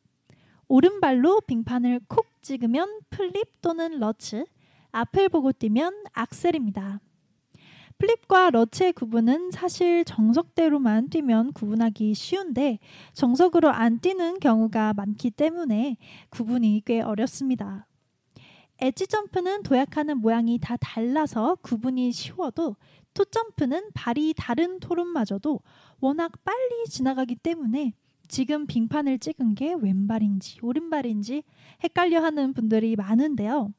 오른발로 0.74 1.40
빙판을 1.42 2.00
콕 2.08 2.26
찍으면 2.42 2.98
flip 3.08 3.62
또는 3.62 4.00
Lutz 4.00 4.44
앞을 4.90 5.28
보고 5.28 5.52
뛰면 5.52 6.02
Axel입니다. 6.12 7.00
flip과 7.96 8.50
Lutz의 8.50 8.92
구분은 8.92 9.52
사실 9.52 10.04
정석대로만 10.04 11.10
뛰면 11.10 11.52
구분하기 11.52 12.14
쉬운데 12.14 12.80
정석으로 13.12 13.70
안 13.70 14.00
뛰는 14.00 14.40
경우가 14.40 14.94
많기 14.94 15.30
때문에 15.30 15.96
구분이 16.30 16.82
꽤 16.84 17.02
어렵습니다. 17.02 17.86
엣지 18.78 19.06
점프는 19.06 19.62
도약하는 19.62 20.18
모양이 20.18 20.58
다 20.58 20.76
달라서 20.76 21.58
구분이 21.62 22.10
쉬워도 22.10 22.74
토 23.14 23.24
점프는 23.24 23.90
발이 23.94 24.34
다른 24.36 24.80
토론마저도 24.80 25.60
워낙 26.00 26.32
빨리 26.44 26.86
지나가기 26.88 27.36
때문에 27.36 27.94
지금 28.28 28.66
빙판을 28.66 29.18
찍은 29.18 29.54
게 29.54 29.74
왼발인지 29.74 30.58
오른발인지 30.62 31.42
헷갈려 31.82 32.22
하는 32.22 32.52
분들이 32.52 32.96
많은데요. 32.96 33.72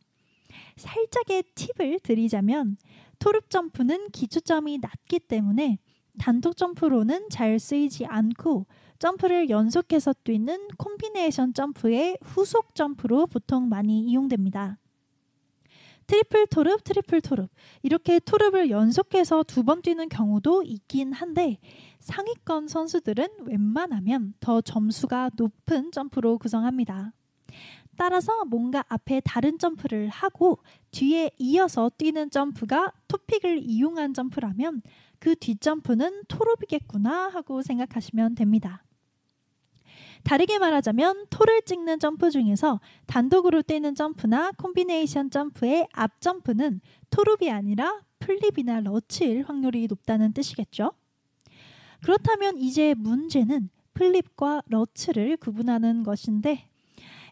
살짝의 0.77 1.43
팁을 1.55 1.99
드리자면 1.99 2.77
토릅 3.19 3.49
점프는 3.49 4.10
기초점이 4.12 4.79
낮기 4.79 5.19
때문에 5.19 5.79
단독 6.19 6.55
점프로는 6.55 7.29
잘 7.29 7.60
쓰이지 7.60 8.05
않고 8.05 8.65
점프를 8.99 9.49
연속해서 9.49 10.13
뛰는 10.23 10.69
콤비네이션 10.77 11.53
점프의 11.53 12.17
후속 12.23 12.73
점프로 12.75 13.27
보통 13.27 13.67
많이 13.67 14.01
이용됩니다. 14.01 14.77
triple 16.08 16.47
toe 16.47 16.61
loop, 16.61 16.84
triple 16.84 17.21
toe 17.21 17.32
loop. 17.32 17.49
이렇게 17.81 18.19
toe 18.19 18.35
loop을 18.35 18.69
연속해서 18.69 19.43
두 19.43 19.63
번 19.63 19.81
뛰는 19.81 20.08
경우도 20.08 20.63
있긴 20.63 21.12
한데 21.13 21.58
상위권 22.06 22.68
선수들은 22.68 23.28
웬만하면 23.48 24.36
더 24.39 24.62
점수가 24.62 25.32
높은 25.38 25.91
점프로 25.91 26.38
구성합니다. 26.38 27.13
따라서 27.98 28.46
뭔가 28.46 28.86
앞에 28.89 29.22
다른 29.22 29.58
점프를 29.58 30.10
하고 30.10 30.60
뒤에 30.91 31.32
이어서 31.39 31.89
뛰는 31.98 32.30
점프가 32.30 32.94
toe 33.08 33.22
pick을 33.22 33.58
이용한 33.63 34.13
점프라면 34.13 34.82
그 35.18 35.36
뒷점프는 35.36 36.26
toe 36.28 36.47
loop이겠구나 36.47 37.30
하고 37.30 37.63
생각하시면 37.63 38.36
됩니다. 38.36 38.84
다르게 40.24 40.60
말하자면 40.60 41.26
toe를 41.32 41.63
찍는 41.63 42.00
점프 42.00 42.30
중에서 42.30 42.82
단독으로 43.08 43.63
뛰는 43.63 43.96
점프나 43.96 44.52
콤비네이션 44.52 45.32
점프의 45.32 45.88
앞 45.94 46.22
점프는 46.22 46.82
toe 47.10 47.24
loop이 47.24 47.49
아니라 47.50 48.02
flip이나 48.19 48.82
Lutz일 48.82 49.45
확률이 49.48 49.88
높다는 49.88 50.34
뜻이겠죠. 50.34 50.91
그렇다면 52.06 52.60
이제 52.60 52.94
문제는 52.94 53.70
flip과 53.95 54.62
Lutz를 54.67 55.38
구분하는 55.38 56.04
것인데 56.04 56.70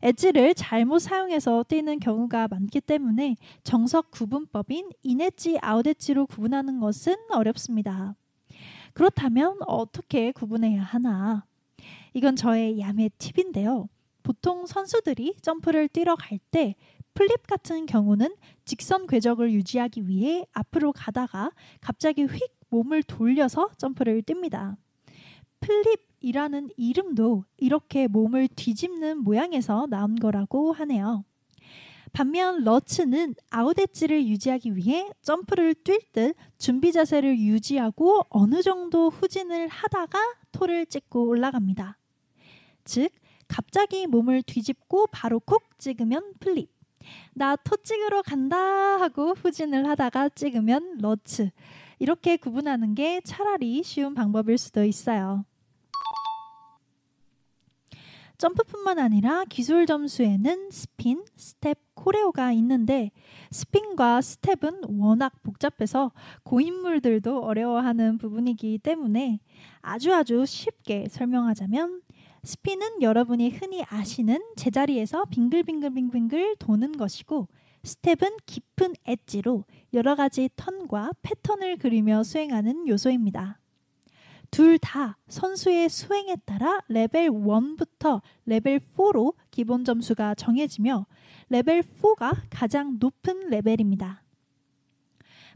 엣지를 0.02 0.56
잘못 0.56 0.98
사용해서 0.98 1.64
뛰는 1.68 2.00
경우가 2.00 2.48
많기 2.48 2.82
때문에 2.82 3.36
정석 3.64 4.10
구분법인 4.10 4.90
인엣지, 5.04 5.60
아웃엣지로 5.62 6.26
구분하는 6.26 6.80
것은 6.80 7.16
어렵습니다. 7.30 8.16
그렇다면 8.94 9.60
어떻게 9.68 10.32
구분해야 10.32 10.82
하나? 10.82 11.46
이건 12.16 12.36
저의 12.36 12.80
야매 12.80 13.10
팁인데요. 13.20 13.90
보통 14.24 14.66
선수들이 14.66 15.36
점프를 15.44 15.88
뛰러 15.88 16.16
갈 16.16 16.40
때 16.50 16.74
flip 17.14 17.46
같은 17.46 17.86
경우는 17.86 18.36
직선 18.66 19.06
궤적을 19.06 19.54
유지하기 19.54 20.08
위해 20.08 20.48
앞으로 20.52 20.94
가다가 20.94 21.52
갑자기 21.80 22.24
휙 22.24 22.63
몸을 22.74 23.04
돌려서 23.04 23.70
점프를 23.78 24.24
뜁니다. 24.24 24.76
flip이라는 25.60 26.70
이름도 26.76 27.46
이렇게 27.58 28.08
몸을 28.08 28.48
뒤집는 28.48 29.20
모양에서 29.20 29.86
나온 29.88 30.16
거라고 30.16 30.74
하네요. 30.74 31.24
반면 32.14 32.64
Lutz는 32.64 33.36
아웃 33.52 33.78
엣지를 33.80 34.28
유지하기 34.28 34.76
위해 34.76 35.10
점프를 35.22 35.76
뛸 35.76 36.02
듯 36.14 36.36
준비 36.58 36.92
자세를 36.92 37.40
유지하고 37.40 38.26
어느 38.30 38.62
정도 38.64 39.10
후진을 39.10 39.68
하다가 39.68 40.20
toe를 40.52 40.86
찍고 40.88 41.28
올라갑니다. 41.28 41.98
즉, 42.86 43.10
갑자기 43.48 44.08
몸을 44.08 44.42
뒤집고 44.44 45.08
바로 45.12 45.40
콕 45.40 45.78
찍으면 45.78 46.34
flip. 46.40 46.72
나 47.34 47.56
toe 47.56 47.76
찍으러 47.78 48.22
간다 48.22 48.58
하고 49.00 49.34
후진을 49.34 49.88
하다가 49.90 50.30
찍으면 50.30 50.98
Lutz. 51.02 51.52
이렇게 52.04 52.36
구분하는 52.36 52.96
게 52.96 53.22
차라리 53.22 53.82
쉬운 53.82 54.14
방법일 54.14 54.58
수도 54.58 54.84
있어요. 54.84 55.46
점프뿐만 58.38 59.00
아니라 59.00 59.46
기술 59.46 59.86
점수에는 59.86 60.70
스핀, 60.70 61.24
스텝, 61.38 61.78
choreo가 61.94 62.52
있는데 62.52 63.12
스핀과 63.52 64.20
스텝은 64.20 65.00
워낙 65.00 65.32
복잡해서 65.44 66.12
고인물들도 66.44 67.42
어려워하는 67.42 68.18
부분이기 68.18 68.80
때문에 68.80 69.40
아주 69.80 70.14
아주 70.14 70.46
쉽게 70.46 71.08
설명하자면 71.10 72.02
스핀은 72.44 73.02
여러분이 73.02 73.52
흔히 73.52 73.82
아시는 73.88 74.42
제자리에서 74.58 75.24
빙글빙글빙글 75.30 76.58
도는 76.60 76.98
것이고 76.98 77.48
스텝은 77.84 78.38
깊은 78.46 78.94
엣지로 79.06 79.66
여러 79.94 80.16
가지 80.16 80.50
턴과 80.56 81.12
패턴을 81.22 81.78
그리며 81.78 82.24
수행하는 82.24 82.88
요소입니다. 82.88 83.60
둘 84.52 84.78
다 84.78 85.18
선수의 85.28 85.90
수행에 85.90 86.36
따라 86.46 86.80
레벨 86.88 87.30
1부터 87.30 88.22
레벨 88.46 88.80
4로 88.80 89.34
기본 89.50 89.84
점수가 89.84 90.36
정해지며 90.36 91.08
레벨 91.50 91.82
4가 91.82 92.38
가장 92.50 92.98
높은 93.00 93.50
레벨입니다. 93.50 94.24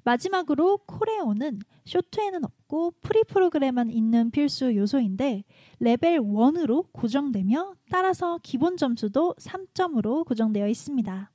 마지막으로 0.03 0.79
choreo는 0.87 1.59
쇼트에는 1.85 2.43
없고 2.43 2.93
프리 3.01 3.23
프로그램만 3.23 3.89
있는 3.89 4.31
필수 4.31 4.75
요소인데 4.75 5.43
레벨 5.79 6.19
1으로 6.19 6.87
고정되며 6.91 7.75
따라서 7.91 8.39
기본 8.41 8.77
점수도 8.77 9.35
3점으로 9.37 10.25
고정되어 10.25 10.67
있습니다. 10.67 11.31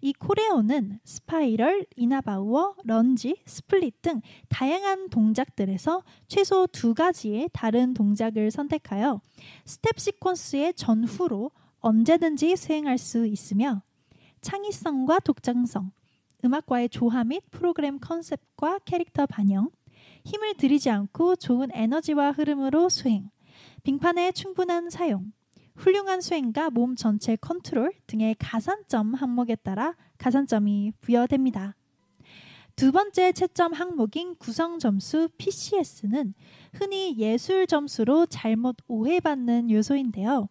이 0.00 0.12
choreo는 0.12 1.00
spiral, 1.04 1.86
이나바우어, 1.96 2.76
lunge, 2.84 3.36
split 3.46 4.02
등 4.02 4.20
다양한 4.48 5.10
동작들에서 5.10 6.02
최소 6.28 6.66
두 6.66 6.94
가지의 6.94 7.50
다른 7.52 7.94
동작을 7.94 8.50
선택하여 8.50 9.20
스텝 9.64 9.96
sequence의 9.96 10.76
전후로 10.76 11.50
언제든지 11.80 12.56
수행할 12.56 12.98
수 12.98 13.26
있으며 13.26 13.82
창의성과 14.40 15.20
독창성, 15.20 15.92
음악과의 16.44 16.88
조화 16.88 17.24
및 17.24 17.42
프로그램 17.50 17.98
컨셉과 17.98 18.80
캐릭터 18.80 19.26
반영, 19.26 19.70
힘을 20.24 20.54
들이지 20.54 20.90
않고 20.90 21.36
좋은 21.36 21.68
에너지와 21.72 22.32
흐름으로 22.32 22.88
수행, 22.88 23.30
빙판의 23.84 24.32
충분한 24.32 24.90
사용, 24.90 25.32
훌륭한 25.76 26.20
수행과 26.20 26.70
몸 26.70 26.96
전체 26.96 27.36
컨트롤 27.36 27.92
등의 28.06 28.36
가산점 28.38 29.14
항목에 29.14 29.56
따라 29.56 29.94
가산점이 30.18 30.92
부여됩니다. 31.00 31.74
두 32.76 32.90
번째 32.90 33.32
채점 33.32 33.72
항목인 33.72 34.36
구성 34.36 34.78
점수 34.78 35.28
PCS는 35.36 36.34
흔히 36.72 37.16
예술 37.18 37.66
점수로 37.66 38.26
잘못 38.26 38.76
오해받는 38.88 39.70
요소인데요. 39.70 40.48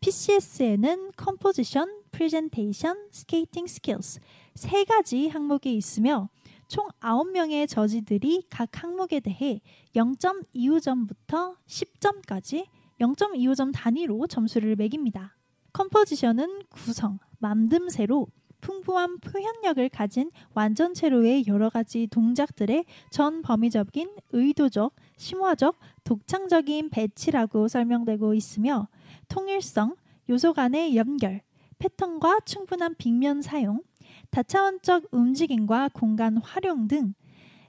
PCS에는 0.00 1.12
composition, 1.16 2.02
presentation, 2.10 3.08
skating 3.12 3.66
skills 3.66 4.20
세 4.54 4.84
가지 4.84 5.28
항목이 5.28 5.74
있으며 5.76 6.28
총 6.68 6.88
9명의 7.00 7.68
judge들이 7.68 8.46
각 8.50 8.82
항목에 8.82 9.20
대해 9.20 9.60
0.25점부터 9.94 11.56
10점까지 11.66 12.66
0.25점 13.00 13.72
단위로 13.74 14.26
점수를 14.26 14.76
매깁니다. 14.76 15.36
composition은 15.72 16.62
구성, 16.70 17.18
만듦새로 17.42 18.26
풍부한 18.60 19.20
표현력을 19.20 19.88
가진 19.90 20.30
완전체로의 20.54 21.44
여러 21.46 21.68
가지 21.68 22.06
동작들의 22.06 22.84
전 23.10 23.42
범위적인 23.42 24.16
의도적, 24.32 24.94
심화적, 25.16 25.76
독창적인 26.04 26.90
배치라고 26.90 27.68
설명되고 27.68 28.34
있으며 28.34 28.88
통일성, 29.28 29.94
요소 30.28 30.54
간의 30.54 30.96
연결, 30.96 31.42
패턴과 31.78 32.40
충분한 32.40 32.94
빅면 32.96 33.42
사용, 33.42 33.82
다차원적 34.30 35.08
움직임과 35.10 35.90
공간 35.92 36.38
활용 36.38 36.88
등 36.88 37.14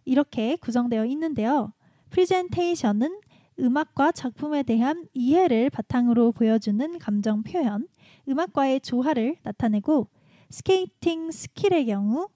이렇게 0.05 0.55
구성되어 0.55 1.05
있는데요. 1.05 1.73
프리젠테이션은 2.09 3.19
음악과 3.59 4.11
작품에 4.11 4.63
대한 4.63 5.07
이해를 5.13 5.69
바탕으로 5.69 6.31
보여주는 6.31 6.99
감정 6.99 7.43
표현, 7.43 7.87
음악과의 8.27 8.81
조화를 8.81 9.37
나타내고 9.43 10.07
skating 10.49 11.31
skill의 11.31 11.87
경우 11.87 12.29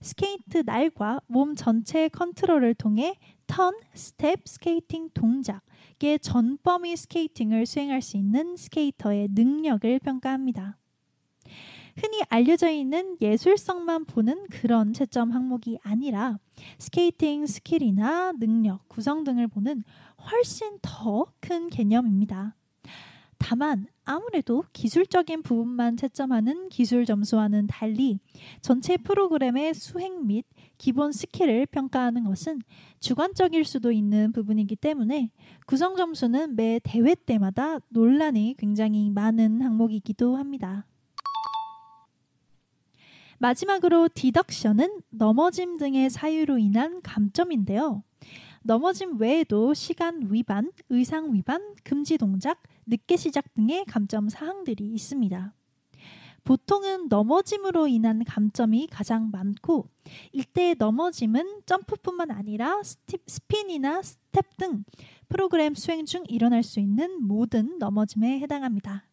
스케이트 0.00 0.62
날과 0.66 1.20
몸 1.26 1.54
전체의 1.54 2.10
컨트롤을 2.10 2.74
통해 2.74 3.16
턴, 3.46 3.74
스텝, 3.94 4.40
스케이팅 4.46 5.10
동작의 5.14 6.18
전범위 6.20 6.96
스케이팅을 6.96 7.66
수행할 7.66 8.02
수 8.02 8.16
있는 8.16 8.56
스케이터의 8.56 9.28
능력을 9.30 9.98
평가합니다. 10.00 10.78
흔히 11.96 12.22
알려져 12.30 12.70
있는 12.70 13.16
예술성만 13.20 14.06
보는 14.06 14.46
그런 14.48 14.92
채점 14.92 15.30
항목이 15.30 15.78
아니라 15.82 16.38
skating 16.78 17.46
skill이나 17.46 18.32
능력, 18.32 18.88
구성 18.88 19.24
등을 19.24 19.46
보는 19.46 19.84
훨씬 20.30 20.78
더 20.80 21.26
큰 21.40 21.68
개념입니다. 21.70 22.56
다만 23.38 23.86
아무래도 24.04 24.64
기술적인 24.72 25.42
부분만 25.42 25.96
채점하는 25.96 26.68
기술 26.68 27.04
점수와는 27.04 27.66
달리 27.66 28.20
전체 28.60 28.96
프로그램의 28.96 29.74
수행 29.74 30.26
및 30.26 30.46
기본 30.78 31.12
skill을 31.12 31.66
평가하는 31.66 32.24
것은 32.24 32.60
주관적일 33.00 33.64
수도 33.64 33.90
있는 33.90 34.32
부분이기 34.32 34.76
때문에 34.76 35.30
구성 35.66 35.96
점수는 35.96 36.54
매 36.54 36.78
대회 36.82 37.14
때마다 37.14 37.78
논란이 37.88 38.54
굉장히 38.58 39.10
많은 39.10 39.60
항목이기도 39.60 40.36
합니다. 40.36 40.86
마지막으로 43.38 44.08
deduction은 44.14 45.00
넘어짐 45.10 45.78
등의 45.78 46.10
사유로 46.10 46.58
인한 46.58 47.02
감점인데요. 47.02 48.04
넘어짐 48.64 49.20
외에도 49.20 49.74
시간 49.74 50.32
위반, 50.32 50.70
의상 50.88 51.34
위반, 51.34 51.74
금지 51.82 52.16
동작, 52.16 52.62
늦게 52.86 53.16
시작 53.16 53.52
등의 53.54 53.84
감점 53.86 54.28
사항들이 54.28 54.86
있습니다. 54.86 55.52
보통은 56.44 57.08
넘어짐으로 57.08 57.86
인한 57.88 58.24
감점이 58.24 58.88
가장 58.88 59.30
많고 59.30 59.88
이때 60.32 60.74
넘어짐은 60.76 61.62
점프뿐만 61.66 62.30
아니라 62.30 62.82
스팁, 62.82 63.22
스핀이나 63.26 64.02
스텝 64.02 64.56
등 64.56 64.84
프로그램 65.28 65.74
수행 65.74 66.04
중 66.04 66.24
일어날 66.28 66.62
수 66.62 66.80
있는 66.80 67.22
모든 67.22 67.78
넘어짐에 67.78 68.40
해당합니다. 68.40 69.06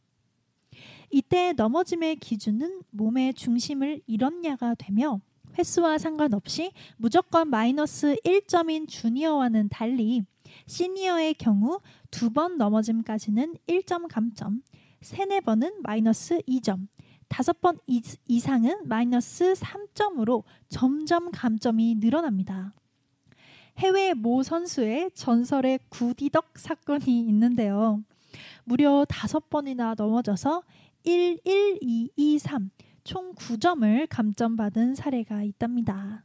이때 1.11 1.53
넘어짐의 1.53 2.17
기준은 2.17 2.81
몸의 2.91 3.33
중심을 3.33 4.01
잃었냐가 4.05 4.75
되며 4.75 5.21
횟수와 5.59 5.97
상관없이 5.97 6.71
무조건 6.95 7.49
마이너스 7.49 8.15
1점인 8.23 8.87
주니어와는 8.87 9.67
달리 9.67 10.23
시니어의 10.67 11.33
경우 11.33 11.81
두 12.11 12.29
번 12.29 12.57
넘어짐까지는 12.57 13.55
1점 13.67 14.07
감점, 14.09 14.63
세네 15.01 15.41
번은 15.41 15.81
마이너스 15.83 16.39
2점, 16.47 16.87
다섯 17.27 17.59
번 17.59 17.77
이상은 18.25 18.87
마이너스 18.87 19.53
3점으로 19.53 20.43
점점 20.69 21.29
감점이 21.31 21.95
늘어납니다. 21.95 22.73
해외 23.79 24.13
모 24.13 24.43
선수의 24.43 25.11
전설의 25.13 25.79
구디덕 25.89 26.57
사건이 26.57 27.19
있는데요. 27.27 28.01
무려 28.63 29.05
다섯 29.09 29.49
번이나 29.49 29.93
넘어져서 29.97 30.63
1, 31.03 31.39
1, 31.43 31.79
2, 31.81 32.11
2, 32.15 32.39
3, 32.39 32.69
총 33.03 33.33
9점을 33.35 34.07
감점받은 34.09 34.95
사례가 34.95 35.43
있답니다. 35.43 36.23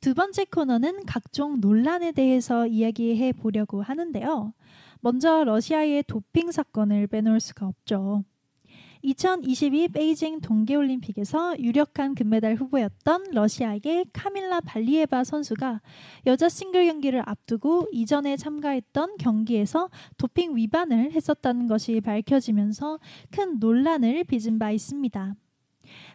두 0.00 0.14
번째 0.14 0.44
코너는 0.44 1.06
각종 1.06 1.60
논란에 1.60 2.12
대해서 2.12 2.66
이야기해 2.66 3.32
보려고 3.32 3.82
하는데요. 3.82 4.54
먼저 5.00 5.42
러시아의 5.44 6.04
도핑 6.04 6.52
사건을 6.52 7.08
빼놓을 7.08 7.40
수가 7.40 7.66
없죠. 7.66 8.24
2022 9.08 9.88
베이징 9.88 10.42
동계올림픽에서 10.42 11.58
유력한 11.60 12.14
금메달 12.14 12.56
후보였던 12.56 13.30
러시아의 13.32 14.04
카밀라 14.12 14.60
발리에바 14.60 15.24
선수가 15.24 15.80
여자 16.26 16.50
싱글 16.50 16.84
경기를 16.86 17.22
앞두고 17.26 17.88
이전에 17.90 18.36
참가했던 18.36 19.16
경기에서 19.16 19.88
도핑 20.18 20.56
위반을 20.56 21.12
했었다는 21.12 21.68
것이 21.68 22.02
밝혀지면서 22.02 22.98
큰 23.30 23.58
논란을 23.58 24.24
빚은 24.24 24.58
바 24.58 24.72
있습니다. 24.72 25.36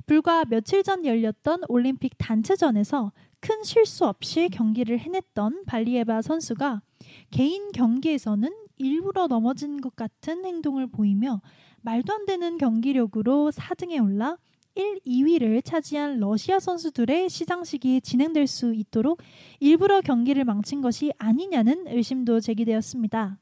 불과 0.06 0.45
며칠 0.45 0.84
전 0.84 1.03
열렸던 1.03 1.63
올림픽 1.69 2.13
단체전에서 2.19 3.12
큰 3.39 3.63
실수 3.63 4.06
없이 4.06 4.49
경기를 4.49 4.99
해냈던 4.99 5.65
발리에바 5.65 6.21
선수가 6.21 6.84
개인 7.32 7.71
경기에서는 7.71 8.51
일부러 8.77 9.25
넘어진 9.25 9.82
것 9.82 9.95
같은 9.95 10.45
행동을 10.45 10.86
보이며 10.86 11.41
말도 11.84 12.13
안 12.13 12.26
되는 12.26 12.58
경기력으로 12.58 13.52
4등에 13.52 14.02
올라 14.02 14.38
1, 14.76 15.02
2위를 15.06 15.63
차지한 15.63 16.19
러시아 16.19 16.60
선수들의 16.60 17.30
시상식이 17.30 18.02
진행될 18.02 18.48
수 18.48 18.74
있도록 18.74 19.22
일부러 19.60 20.02
경기를 20.02 20.46
망친 20.46 20.82
것이 20.82 21.12
아니냐는 21.17 21.86
의심도 21.88 22.39
제기되었습니다. 22.39 23.38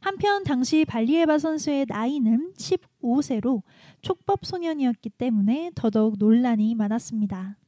한편 0.00 0.44
당시 0.44 0.84
발리에바 0.84 1.38
선수의 1.38 1.86
나이는 1.88 2.52
15세로 2.56 3.62
촉법 4.00 4.46
소년이었기 4.46 5.10
때문에 5.10 5.72
더더욱 5.74 6.16
논란이 6.18 6.74
많았습니다. 6.76 7.58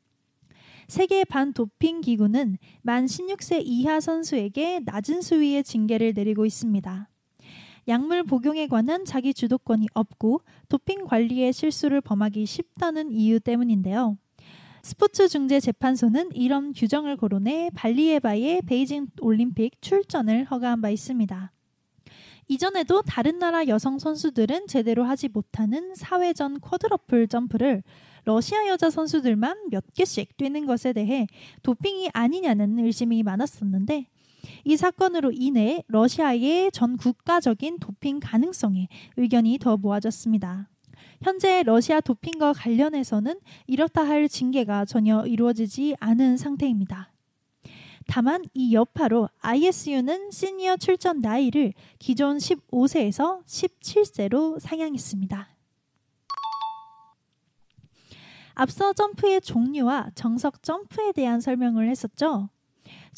세계 0.86 1.24
반도핑 1.24 2.00
기구는 2.00 2.56
만 2.82 3.06
16세 3.06 3.62
이하 3.64 4.00
선수에게 4.00 4.80
낮은 4.84 5.20
수위의 5.20 5.64
징계를 5.64 6.12
내리고 6.14 6.46
있습니다. 6.46 7.08
약물 7.88 8.24
복용에 8.24 8.66
관한 8.66 9.06
자기 9.06 9.32
주도권이 9.32 9.86
없고 9.94 10.42
도핑 10.68 11.06
관리에 11.06 11.52
실수를 11.52 12.02
범하기 12.02 12.44
쉽다는 12.44 13.10
이유 13.10 13.40
때문인데요. 13.40 14.18
스포츠 14.82 15.26
중재 15.26 15.58
재판소는 15.58 16.30
이런 16.34 16.72
규정을 16.74 17.16
거론해 17.16 17.70
발리에바의 17.74 18.62
베이징 18.62 19.08
올림픽 19.20 19.80
출전을 19.80 20.44
허가한 20.44 20.82
바 20.82 20.90
있습니다. 20.90 21.52
이전에도 22.48 23.02
다른 23.02 23.38
나라 23.38 23.66
여성 23.66 23.98
선수들은 23.98 24.66
제대로 24.66 25.04
하지 25.04 25.28
못하는 25.28 25.94
사회전 25.94 26.60
쿼드러플 26.60 27.28
점프를 27.28 27.82
러시아 28.24 28.66
여자 28.66 28.90
선수들만 28.90 29.68
몇 29.70 29.84
개씩 29.94 30.36
뛰는 30.36 30.66
것에 30.66 30.92
대해 30.92 31.26
도핑이 31.62 32.10
아니냐는 32.12 32.78
의심이 32.78 33.22
많았었는데 33.22 34.06
이 34.64 34.76
사건으로 34.76 35.32
인해 35.32 35.82
러시아의 35.88 36.70
전 36.72 36.96
국가적인 36.96 37.78
도핑 37.78 38.20
가능성에 38.20 38.88
의견이 39.16 39.58
더 39.58 39.76
모아졌습니다. 39.76 40.68
현재 41.22 41.62
러시아 41.62 42.00
도핑과 42.00 42.52
관련해서는 42.52 43.40
이렇다 43.66 44.06
할 44.06 44.28
징계가 44.28 44.84
전혀 44.84 45.24
이루어지지 45.26 45.96
않은 45.98 46.36
상태입니다. 46.36 47.12
다만 48.06 48.42
이 48.54 48.74
여파로 48.74 49.28
ISU는 49.40 50.30
시니어 50.30 50.78
출전 50.78 51.20
나이를 51.20 51.74
기존 51.98 52.38
15세에서 52.38 53.44
17세로 53.44 54.58
상향했습니다. 54.60 55.48
앞서 58.54 58.92
점프의 58.92 59.40
종류와 59.40 60.10
정석 60.14 60.62
점프에 60.62 61.12
대한 61.12 61.40
설명을 61.40 61.88
했었죠. 61.88 62.48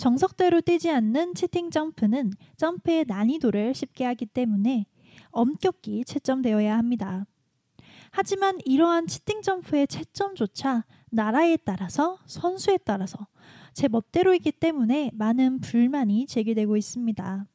정석대로 0.01 0.63
뛰지 0.63 0.89
않는 0.89 1.35
치팅 1.35 1.71
점프는 1.71 2.33
점프의 2.57 3.05
난이도를 3.07 3.75
쉽게 3.75 4.07
하기 4.07 4.25
때문에 4.25 4.87
엄격히 5.29 6.07
채점되어야 6.07 6.79
합니다. 6.79 7.27
하지만 8.11 8.59
이러한 8.65 9.09
치팅 9.09 9.43
점프의 9.43 9.87
채점조차 9.89 10.87
나라에 11.11 11.59
따라서 11.59 12.19
선수에 12.25 12.79
따라서 12.79 13.27
제 13.75 13.89
멋대로이기 13.89 14.53
때문에 14.53 15.11
많은 15.13 15.61
불만이 15.61 16.27
제기되고 16.27 16.79
있습니다. 16.79 17.47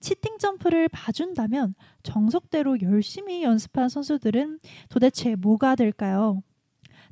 치팅 0.00 0.38
점프를 0.38 0.88
봐준다면 0.88 1.74
정석대로 2.02 2.80
열심히 2.80 3.42
연습한 3.42 3.90
선수들은 3.90 4.60
도대체 4.88 5.34
뭐가 5.36 5.76
될까요? 5.76 6.42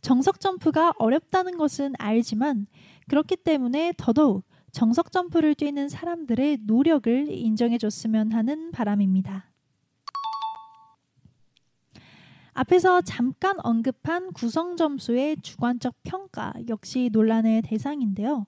정석 0.01 0.41
점프가 0.41 0.93
어렵다는 0.99 1.57
것은 1.57 1.95
알지만 1.99 2.67
그렇기 3.09 3.37
때문에 3.37 3.93
더더욱 3.97 4.45
정석 4.73 5.11
점프를 5.11 5.55
뛰는 5.55 5.89
사람들의 5.89 6.59
노력을 6.63 7.31
인정해 7.31 7.79
줬으면 7.79 8.33
하는 8.33 8.71
바람입니다. 8.71 9.51
앞에서 12.53 13.01
잠깐 13.03 13.57
언급한 13.63 14.33
구성 14.33 14.77
점수의 14.77 15.37
주관적 15.43 15.95
평가 16.03 16.53
역시 16.69 17.09
논란의 17.13 17.63
대상인데요. 17.63 18.47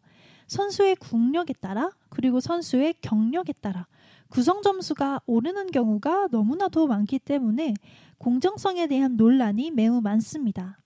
선수의 0.49 0.97
국력에 0.97 1.53
따라 1.53 1.91
그리고 2.09 2.41
선수의 2.41 2.95
경력에 3.01 3.53
따라 3.53 3.87
구성 4.29 4.63
점수가 4.63 5.21
오르는 5.27 5.71
경우가 5.71 6.29
너무나도 6.33 6.89
많기 6.89 7.21
때문에 7.21 7.75
공정성에 8.19 8.89
대한 8.89 9.17
논란이 9.17 9.71
매우 9.71 10.01
많습니다. 10.01 10.81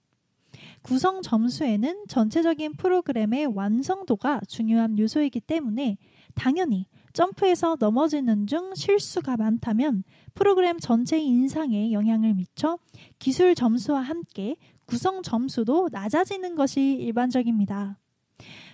구성 0.84 1.22
점수에는 1.22 2.04
전체적인 2.08 2.74
프로그램의 2.74 3.46
완성도가 3.46 4.42
중요한 4.46 4.98
요소이기 4.98 5.40
때문에 5.40 5.96
당연히 6.34 6.86
점프에서 7.14 7.78
넘어지는 7.80 8.46
중 8.46 8.74
실수가 8.74 9.38
많다면 9.38 10.04
프로그램 10.34 10.78
전체 10.78 11.18
인상에 11.18 11.90
영향을 11.92 12.34
미쳐 12.34 12.78
기술 13.18 13.54
점수와 13.54 14.02
함께 14.02 14.56
구성 14.84 15.22
점수도 15.22 15.88
낮아지는 15.90 16.54
것이 16.54 16.98
일반적입니다. 17.00 17.98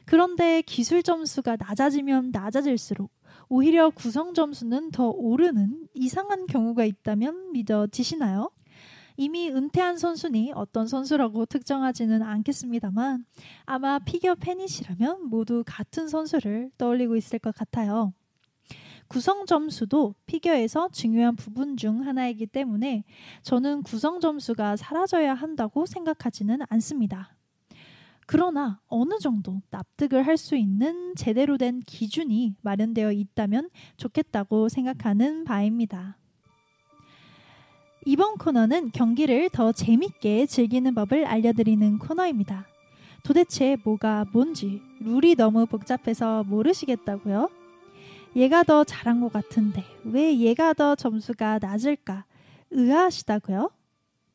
그런데 0.05 0.62
기술 0.62 1.05
점수가 1.05 1.59
낮아지면 1.61 2.33
낮아질수록 2.33 3.12
오히려 3.49 3.88
구성 3.90 4.35
점수는 4.35 4.90
더 4.90 5.11
오르는 5.11 5.87
이상한 5.94 6.49
경우가 6.49 6.85
있다면 6.85 7.53
믿어지시나요? 7.53 8.51
이미 9.20 9.50
은퇴한 9.50 9.98
선수니 9.98 10.52
어떤 10.54 10.88
선수라고 10.88 11.44
특정하지는 11.44 12.22
않겠습니다만 12.22 13.26
아마 13.66 13.98
피겨 13.98 14.35
팬이시라면 14.35 15.28
모두 15.28 15.62
같은 15.66 16.09
선수를 16.09 16.70
떠올리고 16.78 17.16
있을 17.16 17.38
것 17.38 17.54
같아요. 17.54 18.14
구성 19.09 19.44
점수도 19.44 20.14
피겨에서 20.24 20.88
중요한 20.88 21.37
부분 21.37 21.76
중 21.76 22.06
하나이기 22.06 22.46
때문에 22.46 23.04
저는 23.42 23.83
구성 23.83 24.20
점수가 24.20 24.76
사라져야 24.76 25.35
한다고 25.35 25.85
생각하지는 25.85 26.61
않습니다. 26.70 27.37
그러나 28.26 28.80
어느 28.87 29.18
정도 29.18 29.61
납득을 29.68 30.26
할 30.26 30.38
수 30.38 30.56
있는 30.56 31.14
제대로 31.14 31.59
된 31.59 31.80
기준이 31.80 32.54
마련되어 32.62 33.12
있다면 33.12 33.68
좋겠다고 33.98 34.70
생각하는 34.70 35.44
바입니다. 35.44 36.16
이번 38.06 38.38
코너는 38.38 38.90
경기를 38.92 39.50
더 39.50 39.72
재밌게 39.72 40.46
즐기는 40.46 40.94
법을 40.94 41.26
알려드리는 41.26 41.98
코너입니다. 41.98 42.66
도대체 43.22 43.76
뭐가 43.84 44.24
뭔지 44.32 44.80
룰이 45.00 45.34
너무 45.34 45.66
복잡해서 45.66 46.42
모르시겠다고요? 46.44 47.50
얘가 48.36 48.62
더 48.62 48.84
잘한 48.84 49.20
것 49.20 49.32
같은데 49.32 49.84
왜 50.04 50.38
얘가 50.38 50.72
더 50.72 50.94
점수가 50.94 51.58
낮을까 51.60 52.24
의아하시다고요? 52.70 53.70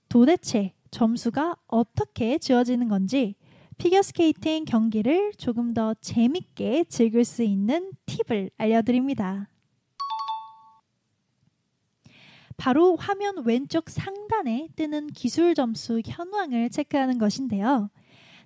도대체 0.09 0.73
점수가 0.91 1.55
어떻게 1.67 2.37
지어지는 2.37 2.87
건지 2.87 3.35
피겨스케이팅 3.77 4.65
경기를 4.65 5.33
조금 5.37 5.73
더 5.73 5.93
재밌게 5.95 6.85
즐길 6.87 7.25
수 7.25 7.41
있는 7.43 7.91
팁을 8.05 8.51
알려드립니다. 8.57 9.49
바로 12.57 12.95
화면 12.95 13.43
왼쪽 13.45 13.89
상단에 13.89 14.69
뜨는 14.75 15.07
기술 15.07 15.55
점수 15.55 16.01
현황을 16.05 16.69
체크하는 16.69 17.17
것인데요. 17.17 17.89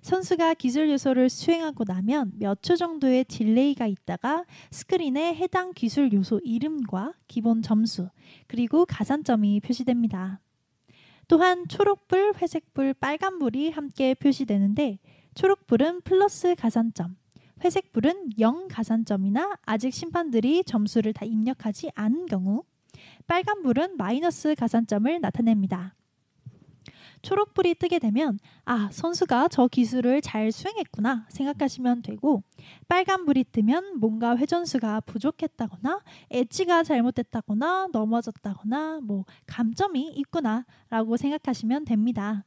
선수가 0.02 0.54
기술 0.54 0.90
요소를 0.90 1.28
수행하고 1.28 1.84
나면 1.86 2.32
몇 2.38 2.62
초 2.62 2.74
정도의 2.76 3.24
delay가 3.24 3.86
있다가 3.86 4.44
스크린에 4.70 5.34
해당 5.34 5.72
기술 5.74 6.12
요소 6.12 6.40
이름과 6.42 7.12
기본 7.28 7.62
점수, 7.62 8.08
그리고 8.46 8.86
가산점이 8.86 9.60
표시됩니다. 9.60 10.40
또한 11.28 11.68
초록불, 11.68 12.34
회색불, 12.40 12.94
빨간불이 12.94 13.70
함께 13.70 14.14
표시되는데 14.14 14.98
초록불은 15.34 16.00
플러스 16.00 16.54
가산점, 16.54 17.16
회색불은 17.62 18.30
0 18.38 18.68
가산점이나 18.68 19.58
아직 19.64 19.92
심판들이 19.92 20.64
점수를 20.64 21.12
다 21.12 21.24
입력하지 21.24 21.90
않은 21.94 22.26
경우, 22.26 22.64
빨간불은 23.30 23.96
마이너스 23.96 24.56
가산점을 24.56 25.20
나타냅니다. 25.20 25.94
초록불이 27.22 27.76
뜨게 27.76 28.00
되면 28.00 28.40
아 28.64 28.88
선수가 28.90 29.46
저 29.52 29.68
기술을 29.68 30.20
잘 30.20 30.50
수행했구나 30.50 31.26
생각하시면 31.28 32.02
되고 32.02 32.42
빨간불이 32.88 33.44
뜨면 33.52 34.00
뭔가 34.00 34.36
회전수가 34.36 35.02
부족했다거나 35.02 36.00
엣지가 36.30 36.82
잘못됐다거나 36.82 37.90
넘어졌다거나 37.92 38.98
뭐 39.04 39.24
감점이 39.46 40.08
있구나 40.16 40.66
라고 40.88 41.16
생각하시면 41.16 41.84
됩니다. 41.84 42.44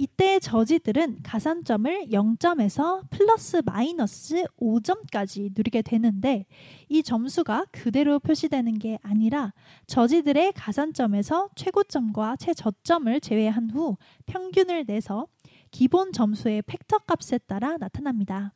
이때 0.00 0.38
저지들은 0.38 1.18
가산점을 1.22 2.06
0점에서 2.06 3.02
플러스 3.10 3.60
마이너스 3.66 4.46
5점까지 4.58 5.50
누리게 5.54 5.82
되는데 5.82 6.46
이 6.88 7.02
점수가 7.02 7.66
그대로 7.70 8.18
표시되는 8.18 8.78
게 8.78 8.98
아니라 9.02 9.52
저지들의 9.88 10.54
가산점에서 10.54 11.50
최고점과 11.54 12.36
최저점을 12.36 13.20
제외한 13.20 13.68
후 13.68 13.98
평균을 14.24 14.86
내서 14.86 15.26
기본 15.70 16.14
점수의 16.14 16.62
팩터 16.62 17.00
값에 17.00 17.36
따라 17.46 17.76
나타납니다. 17.76 18.54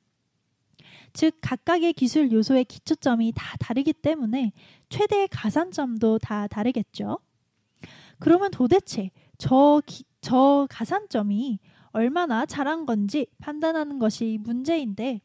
즉 1.13 1.37
각각의 1.43 1.93
기술 1.93 2.33
요소의 2.33 2.65
기초점이 2.65 3.35
다 3.37 3.59
다르기 3.61 3.93
때문에 3.93 4.53
최대 4.89 5.27
가산점도 5.27 6.21
다 6.21 6.47
다르겠죠. 6.47 7.19
그러면 8.19 8.51
도대체 8.51 9.11
저 9.37 9.83
기, 9.85 10.05
저 10.25 10.67
가산점이 10.71 11.59
얼마나 11.93 12.47
잘한 12.47 12.87
건지 12.87 13.27
판단하는 13.43 13.99
것이 13.99 14.39
문제인데 14.41 15.21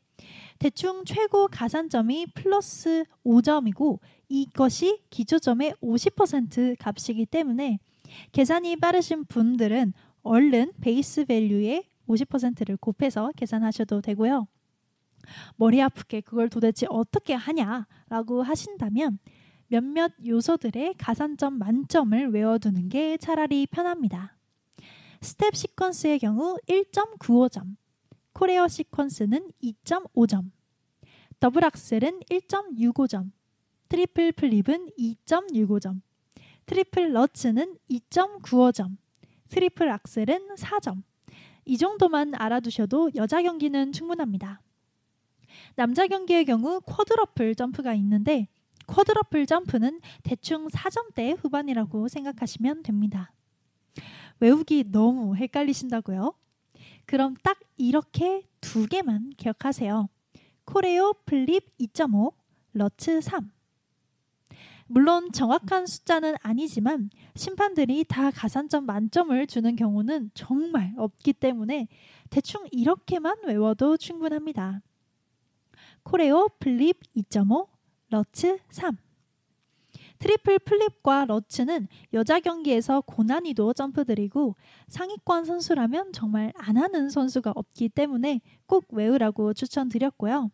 대충 0.60 1.06
최고 1.06 1.48
가산점이 1.48 2.34
플러스 2.34 3.06
5점이고 3.26 4.00
이것이 4.28 5.02
기초점의 5.10 5.76
50% 5.82 6.76
값이기 6.78 7.28
때문에 7.28 7.80
계산이 8.34 8.76
빠르신 8.76 9.24
분들은 9.24 9.94
얼른 10.24 10.74
base 10.82 11.24
value의 11.24 11.86
50%를 12.10 12.76
곱해서 12.76 13.32
계산하셔도 13.38 14.02
되고요. 14.02 14.50
머리 15.56 15.82
아프게 15.82 16.20
그걸 16.20 16.50
도대체 16.50 16.88
어떻게 16.90 17.34
하냐라고 17.36 18.44
하신다면 18.44 19.20
몇몇 19.68 20.12
요소들의 20.26 20.96
가산점 20.98 21.58
만점을 21.58 22.34
외워두는 22.34 22.90
게 22.90 23.16
차라리 23.16 23.66
편합니다. 23.66 24.39
스텝 25.22 25.54
sequence의 25.54 26.20
경우 26.20 26.58
1.95점, 26.68 27.76
choreo 28.34 28.66
sequence는 28.68 29.52
2.5점, 29.62 30.50
double 31.40 31.66
Axel은 31.66 32.22
1.65점, 32.30 33.32
triple 33.90 34.32
flip은 34.32 34.92
2.65점, 34.98 36.02
triple 36.66 37.12
Lutz는 37.14 37.78
2.95점, 37.90 38.98
triple 39.50 39.90
Axel은 39.90 40.56
4점. 40.56 41.04
이 41.66 41.78
정도만 41.78 42.34
알아두셔도 42.36 43.12
여자 43.16 43.42
경기는 43.42 43.92
충분합니다. 43.92 44.62
남자 45.76 46.08
경기의 46.08 46.46
경우 46.46 46.80
quadruple 46.82 47.56
점프가 47.56 47.94
있는데 47.96 48.48
quadruple 48.88 49.46
점프는 49.46 50.00
대충 50.24 50.68
4점대 50.68 51.38
후반이라고 51.44 52.08
생각하시면 52.08 52.84
됩니다. 52.84 53.34
외우기 54.40 54.92
너무 54.92 55.36
헷갈리신다고요? 55.36 56.34
그럼 57.06 57.36
딱 57.44 57.60
이렇게 57.78 58.44
두 58.62 58.88
개만 58.88 59.32
기억하세요. 59.32 60.10
choreo 60.66 61.14
flip 61.26 61.78
2.5, 61.80 62.34
Lutz 62.74 63.22
3. 63.22 63.52
물론 64.86 65.32
정확한 65.32 65.86
숫자는 65.86 66.36
아니지만 66.42 67.10
심판들이 67.36 68.06
다 68.06 68.32
가산점 68.32 68.86
만점을 68.86 69.46
주는 69.48 69.76
경우는 69.76 70.32
정말 70.34 70.94
없기 70.98 71.34
때문에 71.34 71.88
대충 72.30 72.66
이렇게만 72.72 73.38
외워도 73.46 73.98
충분합니다. 73.98 74.82
choreo 76.04 76.50
flip 76.60 77.02
2.5, 77.16 77.68
Lutz 78.10 78.60
3. 78.70 78.98
triple 80.20 80.60
flip과 80.60 81.26
Lutz는 81.26 81.88
여자 82.14 82.40
경기에서 82.40 83.02
고난이도 83.02 83.74
점프들이고 83.74 84.56
상위권 84.90 85.46
선수라면 85.46 86.12
정말 86.12 86.52
안 86.58 86.78
하는 86.78 87.10
선수가 87.10 87.54
없기 87.56 87.90
때문에 87.90 88.42
꼭 88.66 88.86
외우라고 88.92 89.54
추천드렸고요. 89.54 90.52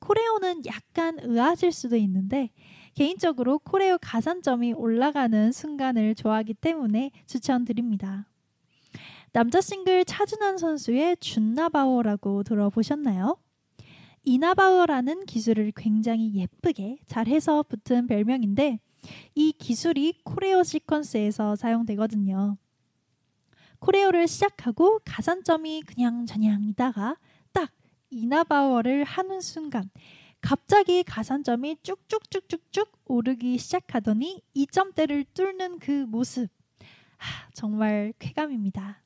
코레오는 0.00 0.66
약간 0.66 1.18
의아하실 1.22 1.72
수도 1.72 1.96
있는데 1.96 2.50
개인적으로 2.94 3.60
코레오 3.60 3.98
가산점이 4.00 4.72
올라가는 4.72 5.52
순간을 5.52 6.14
좋아하기 6.16 6.54
때문에 6.54 7.10
추천드립니다. 7.26 8.28
남자 9.32 9.60
싱글 9.60 10.04
차준환 10.04 10.58
선수의 10.58 11.16
준나바오라고 11.18 12.42
들어보셨나요? 12.42 13.36
이나바오라는 14.24 15.26
기술을 15.26 15.72
굉장히 15.76 16.34
예쁘게 16.34 16.98
잘해서 17.06 17.62
붙은 17.62 18.06
별명인데 18.06 18.80
이 19.34 19.52
기술이 19.52 20.20
코레오 20.24 20.62
시퀀스에서 20.62 21.56
사용되거든요. 21.56 22.56
코레오를 23.78 24.26
시작하고 24.26 25.00
가산점이 25.04 25.82
그냥 25.82 26.26
저냥이다가 26.26 27.16
딱 27.52 27.70
이나바워를 28.10 29.04
하는 29.04 29.40
순간 29.40 29.90
갑자기 30.40 31.02
가산점이 31.02 31.78
쭉쭉쭉쭉쭉 31.82 32.92
오르기 33.06 33.58
시작하더니 33.58 34.42
2점대를 34.54 35.26
뚫는 35.34 35.78
그 35.78 36.04
모습. 36.06 36.48
하, 37.16 37.48
정말 37.52 38.12
쾌감입니다. 38.18 39.02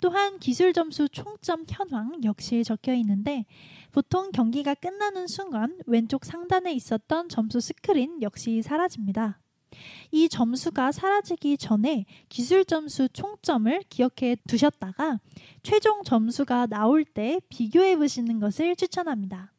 또한 0.00 0.38
기술 0.38 0.72
점수 0.72 1.08
총점 1.08 1.64
현황 1.68 2.22
역시 2.24 2.64
적혀 2.64 2.94
있는데 2.94 3.46
보통 3.96 4.30
경기가 4.30 4.74
끝나는 4.74 5.26
순간 5.26 5.78
왼쪽 5.86 6.26
상단에 6.26 6.70
있었던 6.74 7.30
점수 7.30 7.60
스크린 7.60 8.20
역시 8.20 8.60
사라집니다. 8.60 9.40
이 10.10 10.28
점수가 10.28 10.92
사라지기 10.92 11.56
전에 11.56 12.04
기술 12.28 12.66
점수 12.66 13.08
총점을 13.08 13.80
기억해 13.88 14.36
두셨다가 14.46 15.18
최종 15.62 16.02
점수가 16.02 16.66
나올 16.66 17.06
때 17.06 17.40
비교해 17.48 17.96
보시는 17.96 18.38
것을 18.38 18.76
추천합니다. 18.76 19.54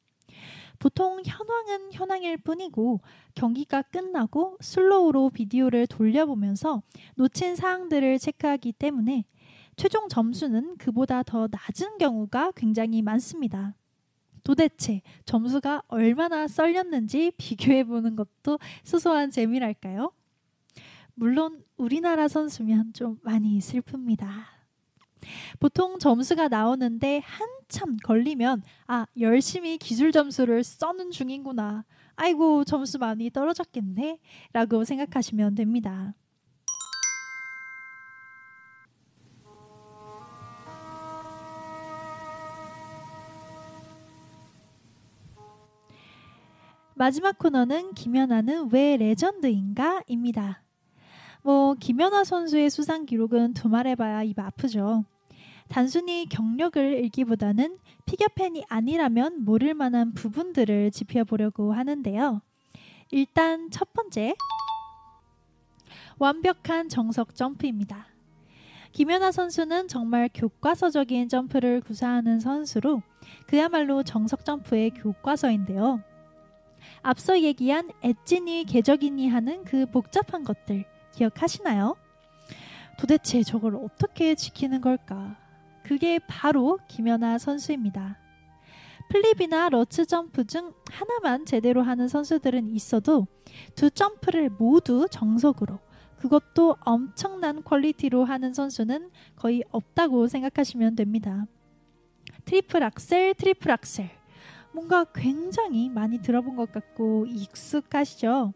보통 0.78 1.20
현황은 1.26 1.92
현황일 1.92 2.38
뿐이고 2.38 3.02
경기가 3.34 3.82
끝나고 3.82 4.60
슬로우로 4.62 5.32
비디오를 5.32 5.88
돌려보면서 5.88 6.84
놓친 7.16 7.56
사항들을 7.56 8.20
체크하기 8.20 8.74
때문에 8.74 9.26
최종 9.78 10.08
점수는 10.08 10.78
그보다 10.78 11.24
더 11.24 11.48
낮은 11.50 11.98
경우가 11.98 12.52
굉장히 12.56 13.02
많습니다. 13.02 13.74
도대체 14.48 15.02
점수가 15.26 15.84
얼마나 15.90 16.48
썰렸는지 16.48 17.34
비교해 17.36 17.84
보는 17.84 18.16
것도 18.16 18.60
소소한 18.86 19.30
재미랄까요? 19.30 20.14
물론 21.16 21.66
우리나라 21.76 22.30
선수면 22.30 22.94
좀 22.94 23.20
많이 23.24 23.60
슬픕니다. 23.60 24.30
보통 25.60 26.00
점수가 26.00 26.48
나오는데 26.48 27.22
한참 27.26 27.98
걸리면 27.98 28.64
아 28.88 29.06
열심히 29.20 29.78
기술 29.78 30.14
점수를 30.14 30.64
써는 30.64 31.12
중인구나 31.12 31.84
아이고 32.16 32.64
점수 32.64 33.00
많이 33.00 33.30
떨어졌겠네 33.30 34.18
라고 34.54 34.86
생각하시면 34.86 35.56
됩니다. 35.56 36.14
마지막 46.98 47.38
코너는 47.38 47.94
김연아는 47.94 48.70
왜 48.72 48.98
레전드인가?입니다. 48.98 50.64
뭐 51.44 51.76
김연아 51.76 52.24
선수의 52.24 52.72
수상 52.72 53.06
기록은 53.06 53.54
두말해봐야 53.54 54.24
입 54.24 54.40
아프죠. 54.40 55.06
단순히 55.68 56.26
경력을 56.28 57.04
읽기보다는 57.06 57.78
피겨 58.06 58.26
팬이 58.34 58.64
아니라면 58.68 59.46
모를 59.46 59.76
만한 59.76 60.14
부분들을 60.16 60.90
짚어보려고 60.90 61.72
하는데요. 61.72 62.42
일단 63.12 63.70
첫 63.70 63.94
번째 63.94 64.34
완벽한 66.18 66.90
정석 66.90 67.36
점프입니다. 67.36 68.08
김연아 68.94 69.32
선수는 69.32 69.88
정말 69.88 70.30
교과서적인 70.34 71.30
점프를 71.30 71.82
구사하는 71.82 72.40
선수로 72.40 73.04
그야말로 73.46 74.02
정석 74.02 74.44
점프의 74.44 74.90
교과서인데요. 74.92 76.02
앞서 77.08 77.40
얘기한 77.40 77.90
엣지니 78.04 78.66
궤적이니 78.66 79.30
하는 79.30 79.64
그 79.64 79.86
복잡한 79.86 80.44
것들 80.44 80.84
기억하시나요? 81.14 81.96
도대체 83.00 83.44
저걸 83.44 83.78
어떻게 83.78 84.36
지키는 84.36 84.82
걸까? 84.82 85.38
그게 85.84 86.20
바로 86.28 86.80
김연아 86.90 87.38
선수입니다. 87.38 88.18
flip이나 89.10 89.70
Lutz 89.70 90.06
점프 90.06 90.44
중 90.48 90.74
하나만 90.92 91.46
제대로 91.46 91.82
하는 91.82 92.10
선수들은 92.10 92.76
있어도 92.76 93.26
두 93.74 93.90
점프를 93.90 94.50
모두 94.50 95.08
정석으로 95.10 95.80
그것도 96.18 96.76
엄청난 96.82 97.64
quality로 97.64 98.26
하는 98.26 98.54
선수는 98.54 99.12
거의 99.38 99.64
없다고 99.72 100.28
생각하시면 100.28 100.98
됩니다. 100.98 101.46
triple 102.44 102.84
axel, 102.84 103.34
triple 103.36 103.72
axel. 103.72 104.10
뭔가 104.78 105.06
굉장히 105.06 105.90
많이 105.90 106.20
들어본 106.22 106.56
것 106.56 106.72
같고 106.72 107.26
익숙하시죠? 107.26 108.54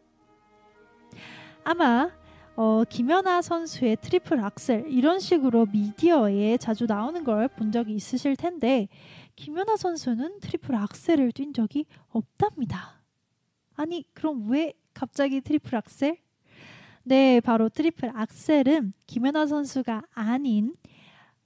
아마 1.64 2.12
어, 2.56 2.84
김연아 2.88 3.42
선수의 3.42 3.98
triple 4.00 4.40
axel 4.40 4.86
이런 4.88 5.20
식으로 5.20 5.66
미디어에 5.66 6.58
자주 6.58 6.86
나오는 6.86 7.24
걸 7.24 7.48
본 7.48 7.72
적이 7.72 7.96
있으실 7.96 8.36
텐데 8.36 8.88
김연아 9.36 9.78
선수는 9.78 10.42
triple 10.42 10.76
axel을 10.76 11.32
뛴 11.32 11.54
적이 11.54 11.88
없답니다. 12.10 13.02
아니 13.74 14.06
그럼 14.14 14.48
왜 14.52 14.74
갑자기 14.94 15.42
triple 15.42 15.76
axel? 15.76 16.18
네, 17.04 17.40
바로 17.40 17.68
triple 17.68 18.12
axel은 18.14 18.94
김연아 19.08 19.48
선수가 19.48 20.04
아닌 20.14 20.76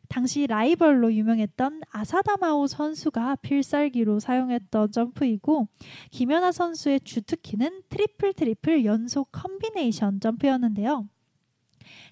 당시 0.07 0.47
라이벌로 0.47 1.13
유명했던 1.13 1.81
아사다마오 1.89 2.67
선수가 2.67 3.37
필살기로 3.37 4.19
사용했던 4.19 4.91
점프이고 4.91 5.67
김연아 6.11 6.51
선수의 6.51 7.01
주특기는 7.01 7.83
triple 7.89 8.33
triple 8.33 8.85
연속 8.85 9.29
콤비네이션 9.31 10.19
점프였는데요. 10.19 11.07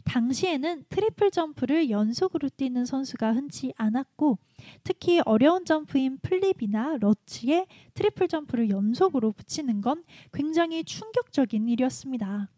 당시에는 0.06 0.86
triple 0.90 1.32
점프를 1.32 1.90
연속으로 1.90 2.50
뛰는 2.50 2.86
선수가 2.86 3.34
흔치 3.34 3.74
않았고 3.78 4.38
특히 4.84 5.22
어려운 5.26 5.66
점프인 5.66 6.20
flip이나 6.22 6.98
lutz에 7.00 7.66
triple 7.94 8.28
점프를 8.28 8.70
연속으로 8.70 9.32
붙이는 9.32 9.82
건 9.82 10.04
굉장히 10.32 10.84
충격적인 10.84 11.68
일이었습니다. 11.70 12.50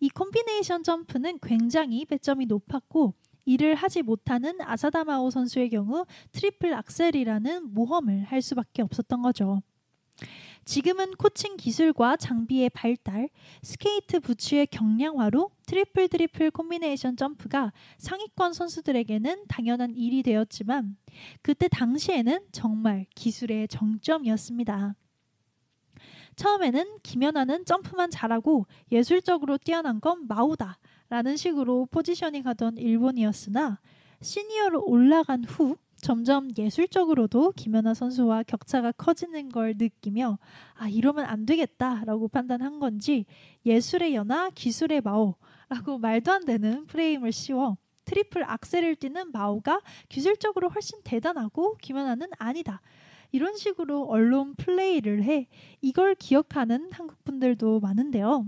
이 0.00 0.08
콤비네이션 0.08 0.82
점프는 0.82 1.38
굉장히 1.40 2.04
배점이 2.04 2.46
높았고 2.46 3.14
이를 3.44 3.74
하지 3.74 4.02
못하는 4.02 4.60
아사다마오 4.60 5.30
선수의 5.30 5.70
경우 5.70 6.06
triple 6.32 6.74
axel이라는 6.74 7.74
모험을 7.74 8.24
할 8.24 8.42
수밖에 8.42 8.82
없었던 8.82 9.22
거죠. 9.22 9.62
지금은 10.64 11.12
코칭 11.16 11.58
기술과 11.58 12.16
장비의 12.16 12.70
발달, 12.70 13.28
스케이트 13.62 14.18
부츠의 14.18 14.68
경량화로 14.68 15.50
triple 15.66 16.08
triple 16.08 16.50
콤비네이션 16.52 17.16
점프가 17.16 17.72
상위권 17.98 18.54
선수들에게는 18.54 19.44
당연한 19.46 19.94
일이 19.94 20.22
되었지만 20.22 20.96
그때 21.42 21.68
당시에는 21.68 22.46
정말 22.50 23.04
기술의 23.14 23.68
정점이었습니다. 23.68 24.94
처음에는 26.36 26.98
김연아는 27.02 27.64
점프만 27.64 28.10
잘하고 28.10 28.66
예술적으로 28.90 29.58
뛰어난 29.58 30.00
건 30.00 30.26
마오다 30.26 30.78
라는 31.08 31.36
식으로 31.36 31.86
positioning 31.86 32.46
하던 32.46 32.78
일본이었으나 32.78 33.80
시니어로 34.20 34.84
올라간 34.84 35.44
후 35.44 35.76
점점 35.96 36.50
예술적으로도 36.56 37.52
김연아 37.52 37.94
선수와 37.94 38.42
격차가 38.42 38.92
커지는 38.92 39.48
걸 39.48 39.74
느끼며 39.78 40.38
아 40.74 40.88
이러면 40.88 41.24
안 41.24 41.46
되겠다라고 41.46 42.28
판단한 42.28 42.78
건지 42.78 43.24
예술의 43.64 44.14
연아 44.14 44.50
기술의 44.50 45.00
마오라고 45.00 45.98
말도 46.00 46.30
안 46.32 46.44
되는 46.44 46.86
프레임을 46.86 47.32
씌워 47.32 47.76
triple 48.04 48.44
axel을 48.44 48.96
뛰는 48.96 49.32
마오가 49.32 49.80
기술적으로 50.08 50.68
훨씬 50.68 51.00
대단하고 51.04 51.76
김연아는 51.78 52.28
아니다. 52.38 52.82
이런 53.32 53.56
식으로 53.56 54.04
언론 54.04 54.54
플레이를 54.56 55.24
해 55.24 55.48
이걸 55.80 56.14
기억하는 56.14 56.90
한국 56.92 57.24
분들도 57.24 57.80
많은데요. 57.80 58.46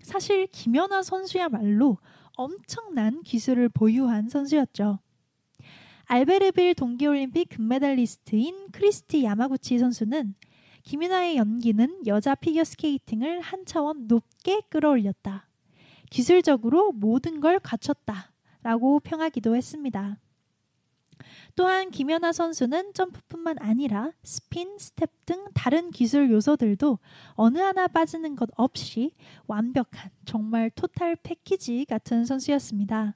사실 0.00 0.46
김연아 0.46 1.02
선수야말로 1.02 1.98
엄청난 2.36 3.22
기술을 3.22 3.68
보유한 3.68 4.28
선수였죠. 4.28 5.00
알베르빌 6.04 6.74
동계올림픽 6.74 7.50
금메달리스트인 7.50 8.68
크리스티 8.72 9.24
야마구치 9.24 9.78
선수는 9.78 10.34
김연아의 10.84 11.36
연기는 11.36 12.06
여자 12.06 12.34
피겨스케이팅을 12.34 13.40
한 13.40 13.66
차원 13.66 14.06
높게 14.06 14.62
끌어올렸다. 14.70 15.48
기술적으로 16.10 16.92
모든 16.92 17.40
걸 17.40 17.58
갖췄다. 17.58 18.32
라고 18.62 19.00
평하기도 19.00 19.54
했습니다. 19.54 20.18
또한 21.56 21.90
김연아 21.90 22.32
선수는 22.32 22.92
점프뿐만 22.94 23.56
아니라 23.60 24.12
스핀, 24.22 24.78
스텝 24.78 25.10
등 25.26 25.44
다른 25.54 25.90
기술 25.90 26.30
요소들도 26.30 26.98
어느 27.34 27.58
하나 27.58 27.86
빠지는 27.88 28.36
것 28.36 28.48
없이 28.56 29.12
완벽한 29.46 30.10
정말 30.24 30.70
total 30.70 31.16
package 31.16 31.84
같은 31.88 32.24
선수였습니다. 32.24 33.14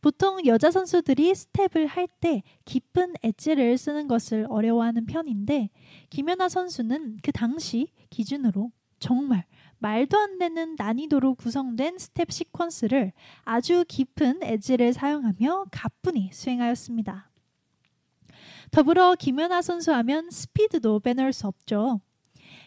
보통 0.00 0.44
여자 0.46 0.70
선수들이 0.70 1.34
스텝을 1.34 1.86
할 1.86 2.08
때 2.20 2.42
깊은 2.64 3.14
엣지를 3.22 3.78
쓰는 3.78 4.06
것을 4.08 4.46
어려워하는 4.48 5.06
편인데 5.06 5.70
김연아 6.10 6.48
선수는 6.48 7.18
그 7.22 7.32
당시 7.32 7.88
기준으로 8.10 8.70
정말 8.98 9.44
말도 9.82 10.16
안 10.16 10.38
되는 10.38 10.76
난이도로 10.78 11.34
구성된 11.34 11.98
스텝 11.98 12.28
시퀀스를 12.28 13.10
아주 13.42 13.84
깊은 13.88 14.44
엣지를 14.44 14.92
사용하며 14.92 15.66
가뿐히 15.72 16.30
수행하였습니다. 16.32 17.28
더불어 18.70 19.16
김연아 19.16 19.60
선수 19.60 19.92
하면 19.92 20.30
스피드도 20.30 21.00
빼놓을 21.00 21.32
수 21.32 21.48
없죠. 21.48 22.00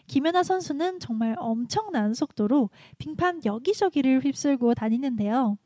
김연아 0.08 0.42
선수는 0.42 1.00
정말 1.00 1.34
엄청난 1.38 2.12
속도로 2.12 2.68
빙판 2.98 3.46
여기저기를 3.46 4.22
휩쓸고 4.22 4.74
다니는데요. 4.74 5.56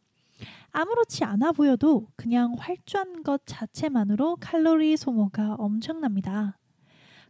아무렇지 0.70 1.24
않아 1.24 1.50
보여도 1.50 2.06
그냥 2.14 2.54
활주한 2.58 3.24
것 3.24 3.42
자체만으로 3.44 4.36
칼로리 4.40 4.96
소모가 4.96 5.56
엄청납니다. 5.58 6.59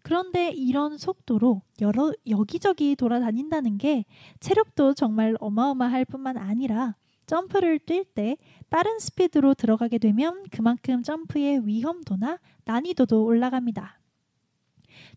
그런데 0.03 0.51
이런 0.51 0.99
속도로 0.99 1.63
여러 1.81 2.13
여기저기 2.29 2.97
돌아다닌다는 2.97 3.79
게 3.79 4.05
체력도 4.41 4.95
정말 4.95 5.37
어마어마할 5.41 6.05
뿐만 6.05 6.37
아니라 6.37 6.97
점프를 7.27 7.79
뛸 7.81 8.05
때 8.15 8.37
빠른 8.71 8.99
스피드로 8.99 9.55
들어가게 9.55 9.99
되면 9.99 10.45
그만큼 10.51 11.03
점프의 11.03 11.67
위험도나 11.67 12.39
난이도도 12.65 13.25
올라갑니다. 13.25 14.01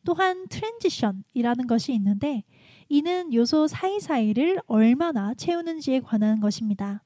또한 0.05 0.47
transition이라는 0.47 1.67
것이 1.67 1.93
있는데 1.93 2.43
이는 2.89 3.33
요소 3.33 3.67
사이사이를 3.67 4.59
얼마나 4.67 5.33
채우는지에 5.33 6.01
관한 6.01 6.39
것입니다. 6.39 7.03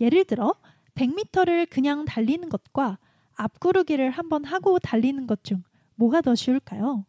예를 0.00 0.24
들어 0.24 0.54
100m를 0.94 1.68
그냥 1.70 2.04
달리는 2.04 2.48
것과 2.48 2.98
앞구르기를 3.34 4.10
한번 4.10 4.44
하고 4.44 4.78
달리는 4.78 5.26
것 5.26 5.42
중 5.42 5.62
뭐가 6.00 6.22
더 6.22 6.34
쉬울까요? 6.34 7.04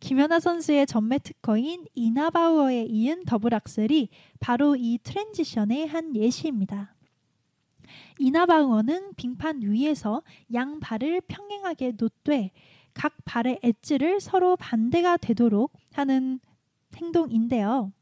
김연아 0.00 0.40
선수의 0.40 0.86
전매 0.88 1.18
특허인 1.18 1.84
이나바우어에 1.94 2.86
이은 2.88 3.24
double 3.24 3.54
axel이 3.54 4.08
바로 4.40 4.74
이 4.74 4.98
transition의 5.04 5.86
한 5.86 6.16
예시입니다. 6.16 6.96
이나바우어는 8.18 9.14
빙판 9.14 9.62
위에서 9.62 10.22
양 10.52 10.80
발을 10.80 11.20
평행하게 11.28 11.92
놓되 11.96 12.50
각 12.92 13.14
발의 13.24 13.60
엣지를 13.62 14.20
서로 14.20 14.56
반대가 14.56 15.16
되도록 15.16 15.72
하는 15.92 16.40
행동인데요. 16.96 17.92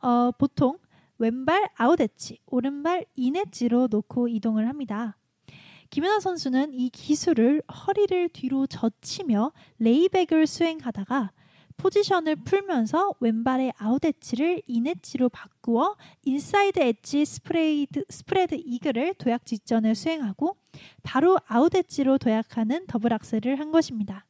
어, 0.00 0.30
보통 0.38 0.78
왼발 1.18 1.68
아웃 1.76 2.00
엣지, 2.00 2.38
오른발 2.46 3.04
인 3.16 3.36
엣지로 3.36 3.88
놓고 3.90 4.28
이동을 4.28 4.66
합니다. 4.66 5.18
김연아 5.90 6.20
선수는 6.20 6.72
이 6.72 6.88
기술을 6.88 7.62
허리를 7.62 8.28
뒤로 8.28 8.66
젖히며 8.66 9.52
layback을 9.78 10.46
수행하다가 10.46 11.32
포지션을 11.76 12.36
풀면서 12.36 13.14
왼발의 13.20 13.72
아웃 13.78 14.04
엣지를 14.04 14.62
인 14.66 14.86
엣지로 14.86 15.30
바꾸어 15.30 15.96
inside 16.24 16.78
edge 16.78 17.24
spread, 17.24 18.04
spread 18.08 18.54
eagle을 18.54 19.14
도약 19.14 19.46
직전에 19.46 19.94
수행하고 19.94 20.56
바로 21.02 21.38
아웃 21.46 21.74
엣지로 21.74 22.18
도약하는 22.18 22.86
double 22.86 23.12
axel을 23.14 23.58
한 23.58 23.72
것입니다. 23.72 24.26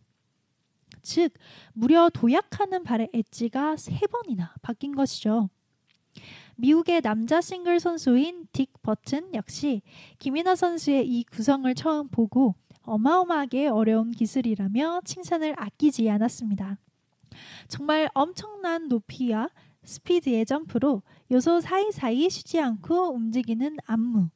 즉 1.03 1.33
무려 1.73 2.09
도약하는 2.09 2.85
발의 2.85 3.11
엣지가 3.13 3.77
세 3.77 4.07
번이나 4.07 4.55
바뀐 4.63 4.95
것이죠. 4.95 5.51
미국의 6.61 7.01
남자 7.01 7.41
싱글 7.41 7.81
선수인 7.81 8.47
딕 8.53 8.69
버튼 8.83 9.35
역시 9.35 9.81
김이나 10.19 10.55
선수의 10.55 11.09
이 11.09 11.25
구성을 11.25 11.75
처음 11.75 12.09
보고 12.09 12.55
어마어마하게 12.83 13.69
어려운 13.69 14.11
기술이라며 14.11 15.01
칭찬을 15.05 15.55
아끼지 15.57 16.09
않았습니다. 16.11 16.79
정말 17.69 18.11
엄청난 18.13 18.89
높이와 18.89 19.49
스피드의 19.85 20.45
점프로 20.45 21.03
요소 21.31 21.61
사이사이 21.61 22.29
쉬지 22.29 22.61
않고 22.61 23.15
움직이는 23.15 23.79
안무. 23.87 24.29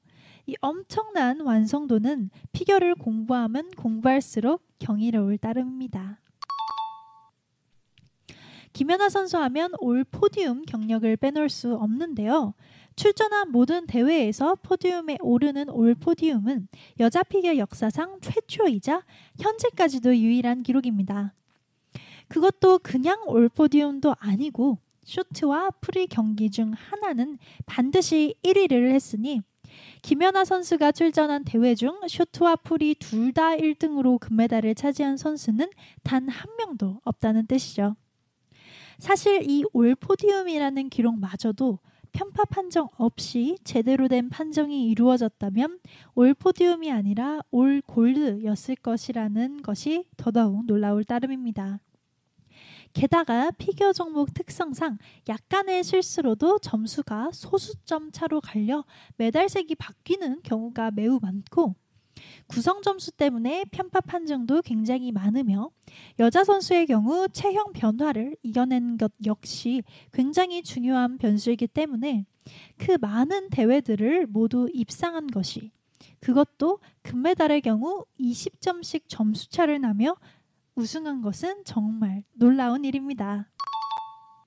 이 0.47 0.55
엄청난 0.61 1.41
완성도는 1.41 2.31
피겨를 2.53 2.95
공부하면 2.95 3.71
공부할수록 3.77 4.63
경이로울 4.79 5.37
따름입니다. 5.39 6.24
김연아 8.75 9.09
선수 9.09 9.39
하면 9.39 9.73
올 9.79 10.05
포디움 10.05 10.63
경력을 10.65 11.17
빼놓을 11.17 11.49
수 11.49 11.75
없는데요. 11.77 12.55
출전한 12.97 13.51
모든 13.51 13.87
대회에서 13.87 14.57
podium에 14.57 15.19
오르는 15.21 15.69
all 15.71 15.95
podium은 15.95 16.69
여자 17.01 17.23
피겨 17.23 17.57
역사상 17.57 18.19
최초이자 18.21 19.05
현재까지도 19.41 20.17
유일한 20.17 20.63
기록입니다. 20.65 21.33
그것도 22.29 22.81
그냥 22.81 23.23
all 23.27 23.49
podium도 23.49 24.17
아니고 24.19 24.79
쇼트와 25.05 25.71
프리 25.81 26.07
경기 26.09 26.51
중 26.51 26.73
하나는 26.73 27.39
반드시 27.67 28.35
1위를 28.43 28.91
했으니 28.93 29.41
김연아 30.03 30.45
선수가 30.45 30.93
출전한 30.93 31.45
대회 31.45 31.75
중 31.77 32.01
쇼트와 32.09 32.57
프리 32.57 32.95
둘다 32.97 33.51
1등으로 33.57 34.19
금메달을 34.19 34.75
차지한 34.75 35.17
선수는 35.17 35.71
단 36.03 36.29
한 36.29 36.51
명도 36.59 37.01
없다는 37.05 37.47
뜻이죠. 37.47 37.95
사실 38.99 39.43
이 39.49 39.65
올 39.73 39.95
포디움이라는 39.95 40.89
기록마저도 40.91 41.79
편파 42.13 42.45
판정 42.45 42.89
없이 42.97 43.59
제대로 43.65 44.07
된 44.07 44.29
판정이 44.29 44.89
이루어졌다면 44.89 45.81
올 46.15 46.33
포디움이 46.35 46.91
아니라 46.93 47.41
올 47.51 47.83
골드였을 47.85 48.77
것이라는 48.77 49.63
것이 49.63 50.05
더더욱 50.17 50.67
놀라울 50.67 51.05
따름입니다. 51.05 51.81
게다가 52.93 53.51
피겨 53.59 53.93
종목 53.93 54.33
특성상 54.33 54.99
약간의 55.29 55.83
실수로도 55.83 56.61
점수가 56.61 57.31
소수점 57.33 58.13
차로 58.13 58.41
갈려 58.41 58.85
메달색이 59.17 59.75
바뀌는 59.75 60.43
경우가 60.45 60.93
매우 60.93 61.19
많고 61.21 61.75
구성 62.47 62.83
점수 62.83 63.13
때문에 63.13 63.65
편파 63.71 64.01
판정도 64.01 64.63
굉장히 64.63 65.13
많으며 65.13 65.71
여자 66.19 66.45
선수의 66.45 66.87
경우 66.87 67.29
체형 67.29 67.73
변화를 67.73 68.37
이겨낸 68.43 68.99
것 68.99 69.13
역시 69.27 69.83
굉장히 70.13 70.63
중요한 70.63 71.19
변수이기 71.19 71.69
때문에 71.69 72.27
그 72.77 72.99
많은 73.01 73.51
대회들을 73.51 74.27
모두 74.27 74.69
입상한 74.73 75.27
것이 75.27 75.73
그것도 76.21 76.81
금메달의 77.03 77.61
경우 77.63 78.05
20점씩 78.19 79.05
점수차를 79.09 79.81
나며 79.81 80.17
우승한 80.75 81.23
것은 81.23 81.65
정말 81.65 82.25
놀라운 82.33 82.85
일입니다. 82.85 83.51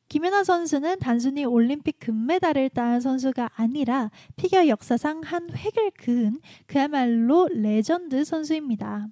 김연아 0.09 0.45
선수는 0.45 0.99
단순히 0.99 1.43
올림픽 1.43 1.99
금메달을 1.99 2.69
딴 2.69 3.01
선수가 3.01 3.49
아니라 3.55 4.09
피겨 4.37 4.67
역사상 4.67 5.21
한 5.23 5.49
획을 5.53 5.91
그은 5.91 6.39
그야말로 6.65 7.47
레전드 7.51 8.23
선수입니다. 8.23 9.07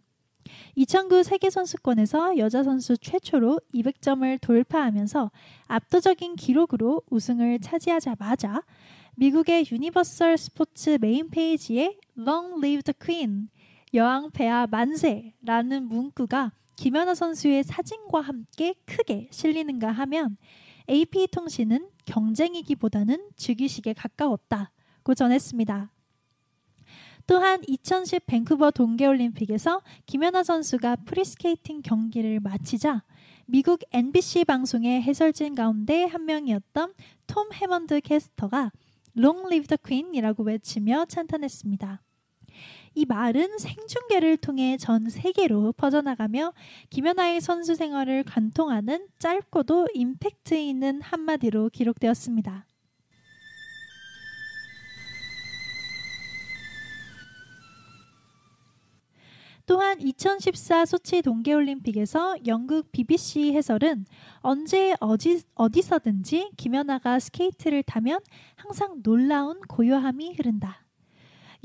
2009 0.75 1.23
세계선수권에서 1.23 2.37
여자 2.37 2.63
선수 2.63 2.97
최초로 2.97 3.59
200점을 3.73 4.39
돌파하면서 4.41 5.31
압도적인 5.67 6.35
기록으로 6.35 7.01
우승을 7.09 7.59
차지하자마자 7.59 8.61
미국의 9.15 9.65
유니버설 9.71 10.37
스포츠 10.37 10.97
메인 11.01 11.29
페이지에 11.29 11.97
Long 12.17 12.55
Live 12.57 12.83
the 12.83 12.93
Queen 12.99 13.49
여왕 13.93 14.31
폐하 14.31 14.67
만세라는 14.67 15.87
문구가 15.87 16.51
김연아 16.75 17.15
선수의 17.15 17.63
사진과 17.63 18.21
함께 18.21 18.75
크게 18.85 19.29
실리는가 19.31 19.91
하면 19.91 20.37
AP통신은 20.89 21.89
경쟁이기보다는 22.05 23.29
즉위식에 23.35 23.93
가까웠다고 23.93 25.13
전했습니다. 25.15 25.91
또한 27.27 27.61
2010 27.67 28.27
밴쿠버 28.27 28.71
동계올림픽에서 28.71 29.81
김연아 30.05 30.43
선수가 30.43 30.97
프리스케이팅 30.97 31.81
경기를 31.81 32.39
마치자 32.39 33.03
미국 33.47 33.81
NBC 33.91 34.45
방송의 34.45 35.01
해설진 35.01 35.55
가운데 35.55 36.03
한 36.03 36.25
명이었던 36.25 36.93
톰 37.27 37.51
해먼드 37.53 38.01
캐스터가 38.01 38.71
Long 39.17 39.45
Live 39.45 39.67
the 39.67 39.77
Queen이라고 39.83 40.43
외치며 40.43 41.05
찬탄했습니다. 41.05 42.01
이 42.95 43.05
말은 43.05 43.57
생중계를 43.57 44.37
통해 44.37 44.77
전 44.77 45.09
세계로 45.09 45.73
퍼져나가며 45.73 46.53
김연아의 46.89 47.41
선수 47.41 47.75
생활을 47.75 48.23
관통하는 48.23 49.07
짧고도 49.19 49.89
임팩트 49.93 50.55
있는 50.55 51.01
한마디로 51.01 51.69
기록되었습니다. 51.71 52.65
또한 59.65 59.99
2014 59.99 60.85
소치 60.85 61.21
동계올림픽에서 61.21 62.37
영국 62.45 62.91
BBC 62.91 63.51
해설은 63.53 64.05
언제 64.39 64.95
어디, 64.99 65.41
어디서든지 65.55 66.51
김연아가 66.55 67.19
스케이트를 67.19 67.83
타면 67.83 68.19
항상 68.55 69.01
놀라운 69.01 69.59
고요함이 69.61 70.35
흐른다. 70.35 70.84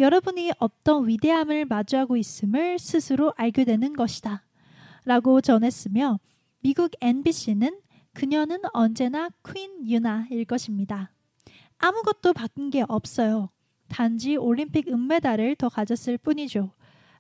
여러분이 0.01 0.53
어떤 0.59 1.07
위대함을 1.07 1.67
마주하고 1.67 2.17
있음을 2.17 2.79
스스로 2.79 3.35
알게 3.37 3.65
되는 3.65 3.93
것이다. 3.93 4.47
라고 5.05 5.43
전했으며 5.43 6.19
미국 6.61 6.93
NBC는 7.03 7.79
그녀는 8.15 8.61
언제나 8.73 9.29
Queen 9.47 9.87
유나일 9.87 10.47
것입니다. 10.47 11.13
아무것도 11.77 12.33
바뀐 12.33 12.71
게 12.71 12.83
없어요. 12.89 13.51
단지 13.89 14.37
올림픽 14.37 14.89
은메달을 14.89 15.57
더 15.57 15.69
가졌을 15.69 16.17
뿐이죠. 16.17 16.73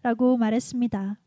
라고 0.02 0.38
말했습니다. 0.38 1.18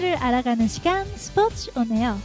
스포츠를 0.00 0.16
알아가는 0.16 0.66
시간 0.66 1.06
스포츠 1.16 1.70
오네요. 1.76 2.18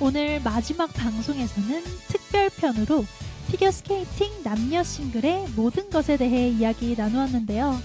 오늘 0.00 0.40
마지막 0.42 0.92
방송에서는 0.92 1.82
특별편으로 2.08 3.04
피겨스케이팅 3.48 4.42
남녀 4.42 4.82
싱글의 4.82 5.48
모든 5.56 5.88
것에 5.88 6.16
대해 6.16 6.48
이야기 6.48 6.94
나누었는데요. 6.96 7.80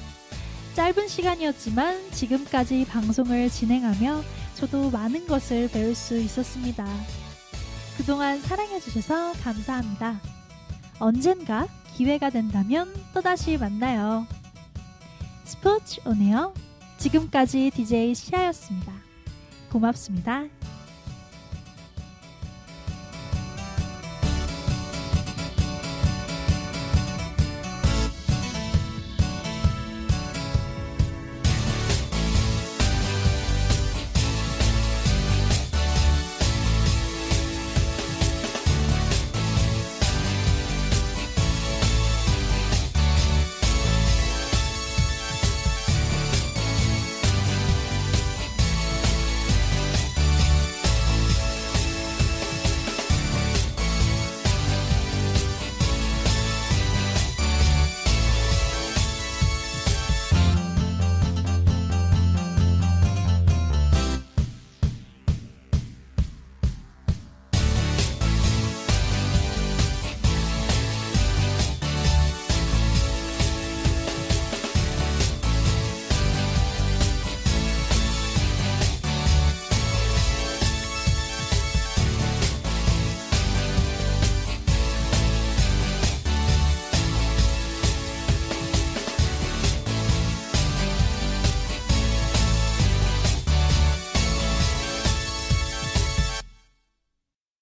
짧은 0.73 1.07
시간이었지만 1.07 2.11
지금까지 2.11 2.85
방송을 2.85 3.49
진행하며 3.49 4.23
저도 4.55 4.89
많은 4.89 5.27
것을 5.27 5.69
배울 5.69 5.95
수 5.95 6.17
있었습니다. 6.17 6.85
그동안 7.97 8.41
사랑해주셔서 8.41 9.33
감사합니다. 9.43 10.19
언젠가 10.99 11.67
기회가 11.95 12.29
된다면 12.29 12.93
또다시 13.13 13.57
만나요. 13.57 14.25
스포츠 15.45 16.01
오네요. 16.05 16.53
지금까지 16.99 17.71
DJ 17.73 18.13
시아였습니다. 18.13 18.91
고맙습니다. 19.71 20.45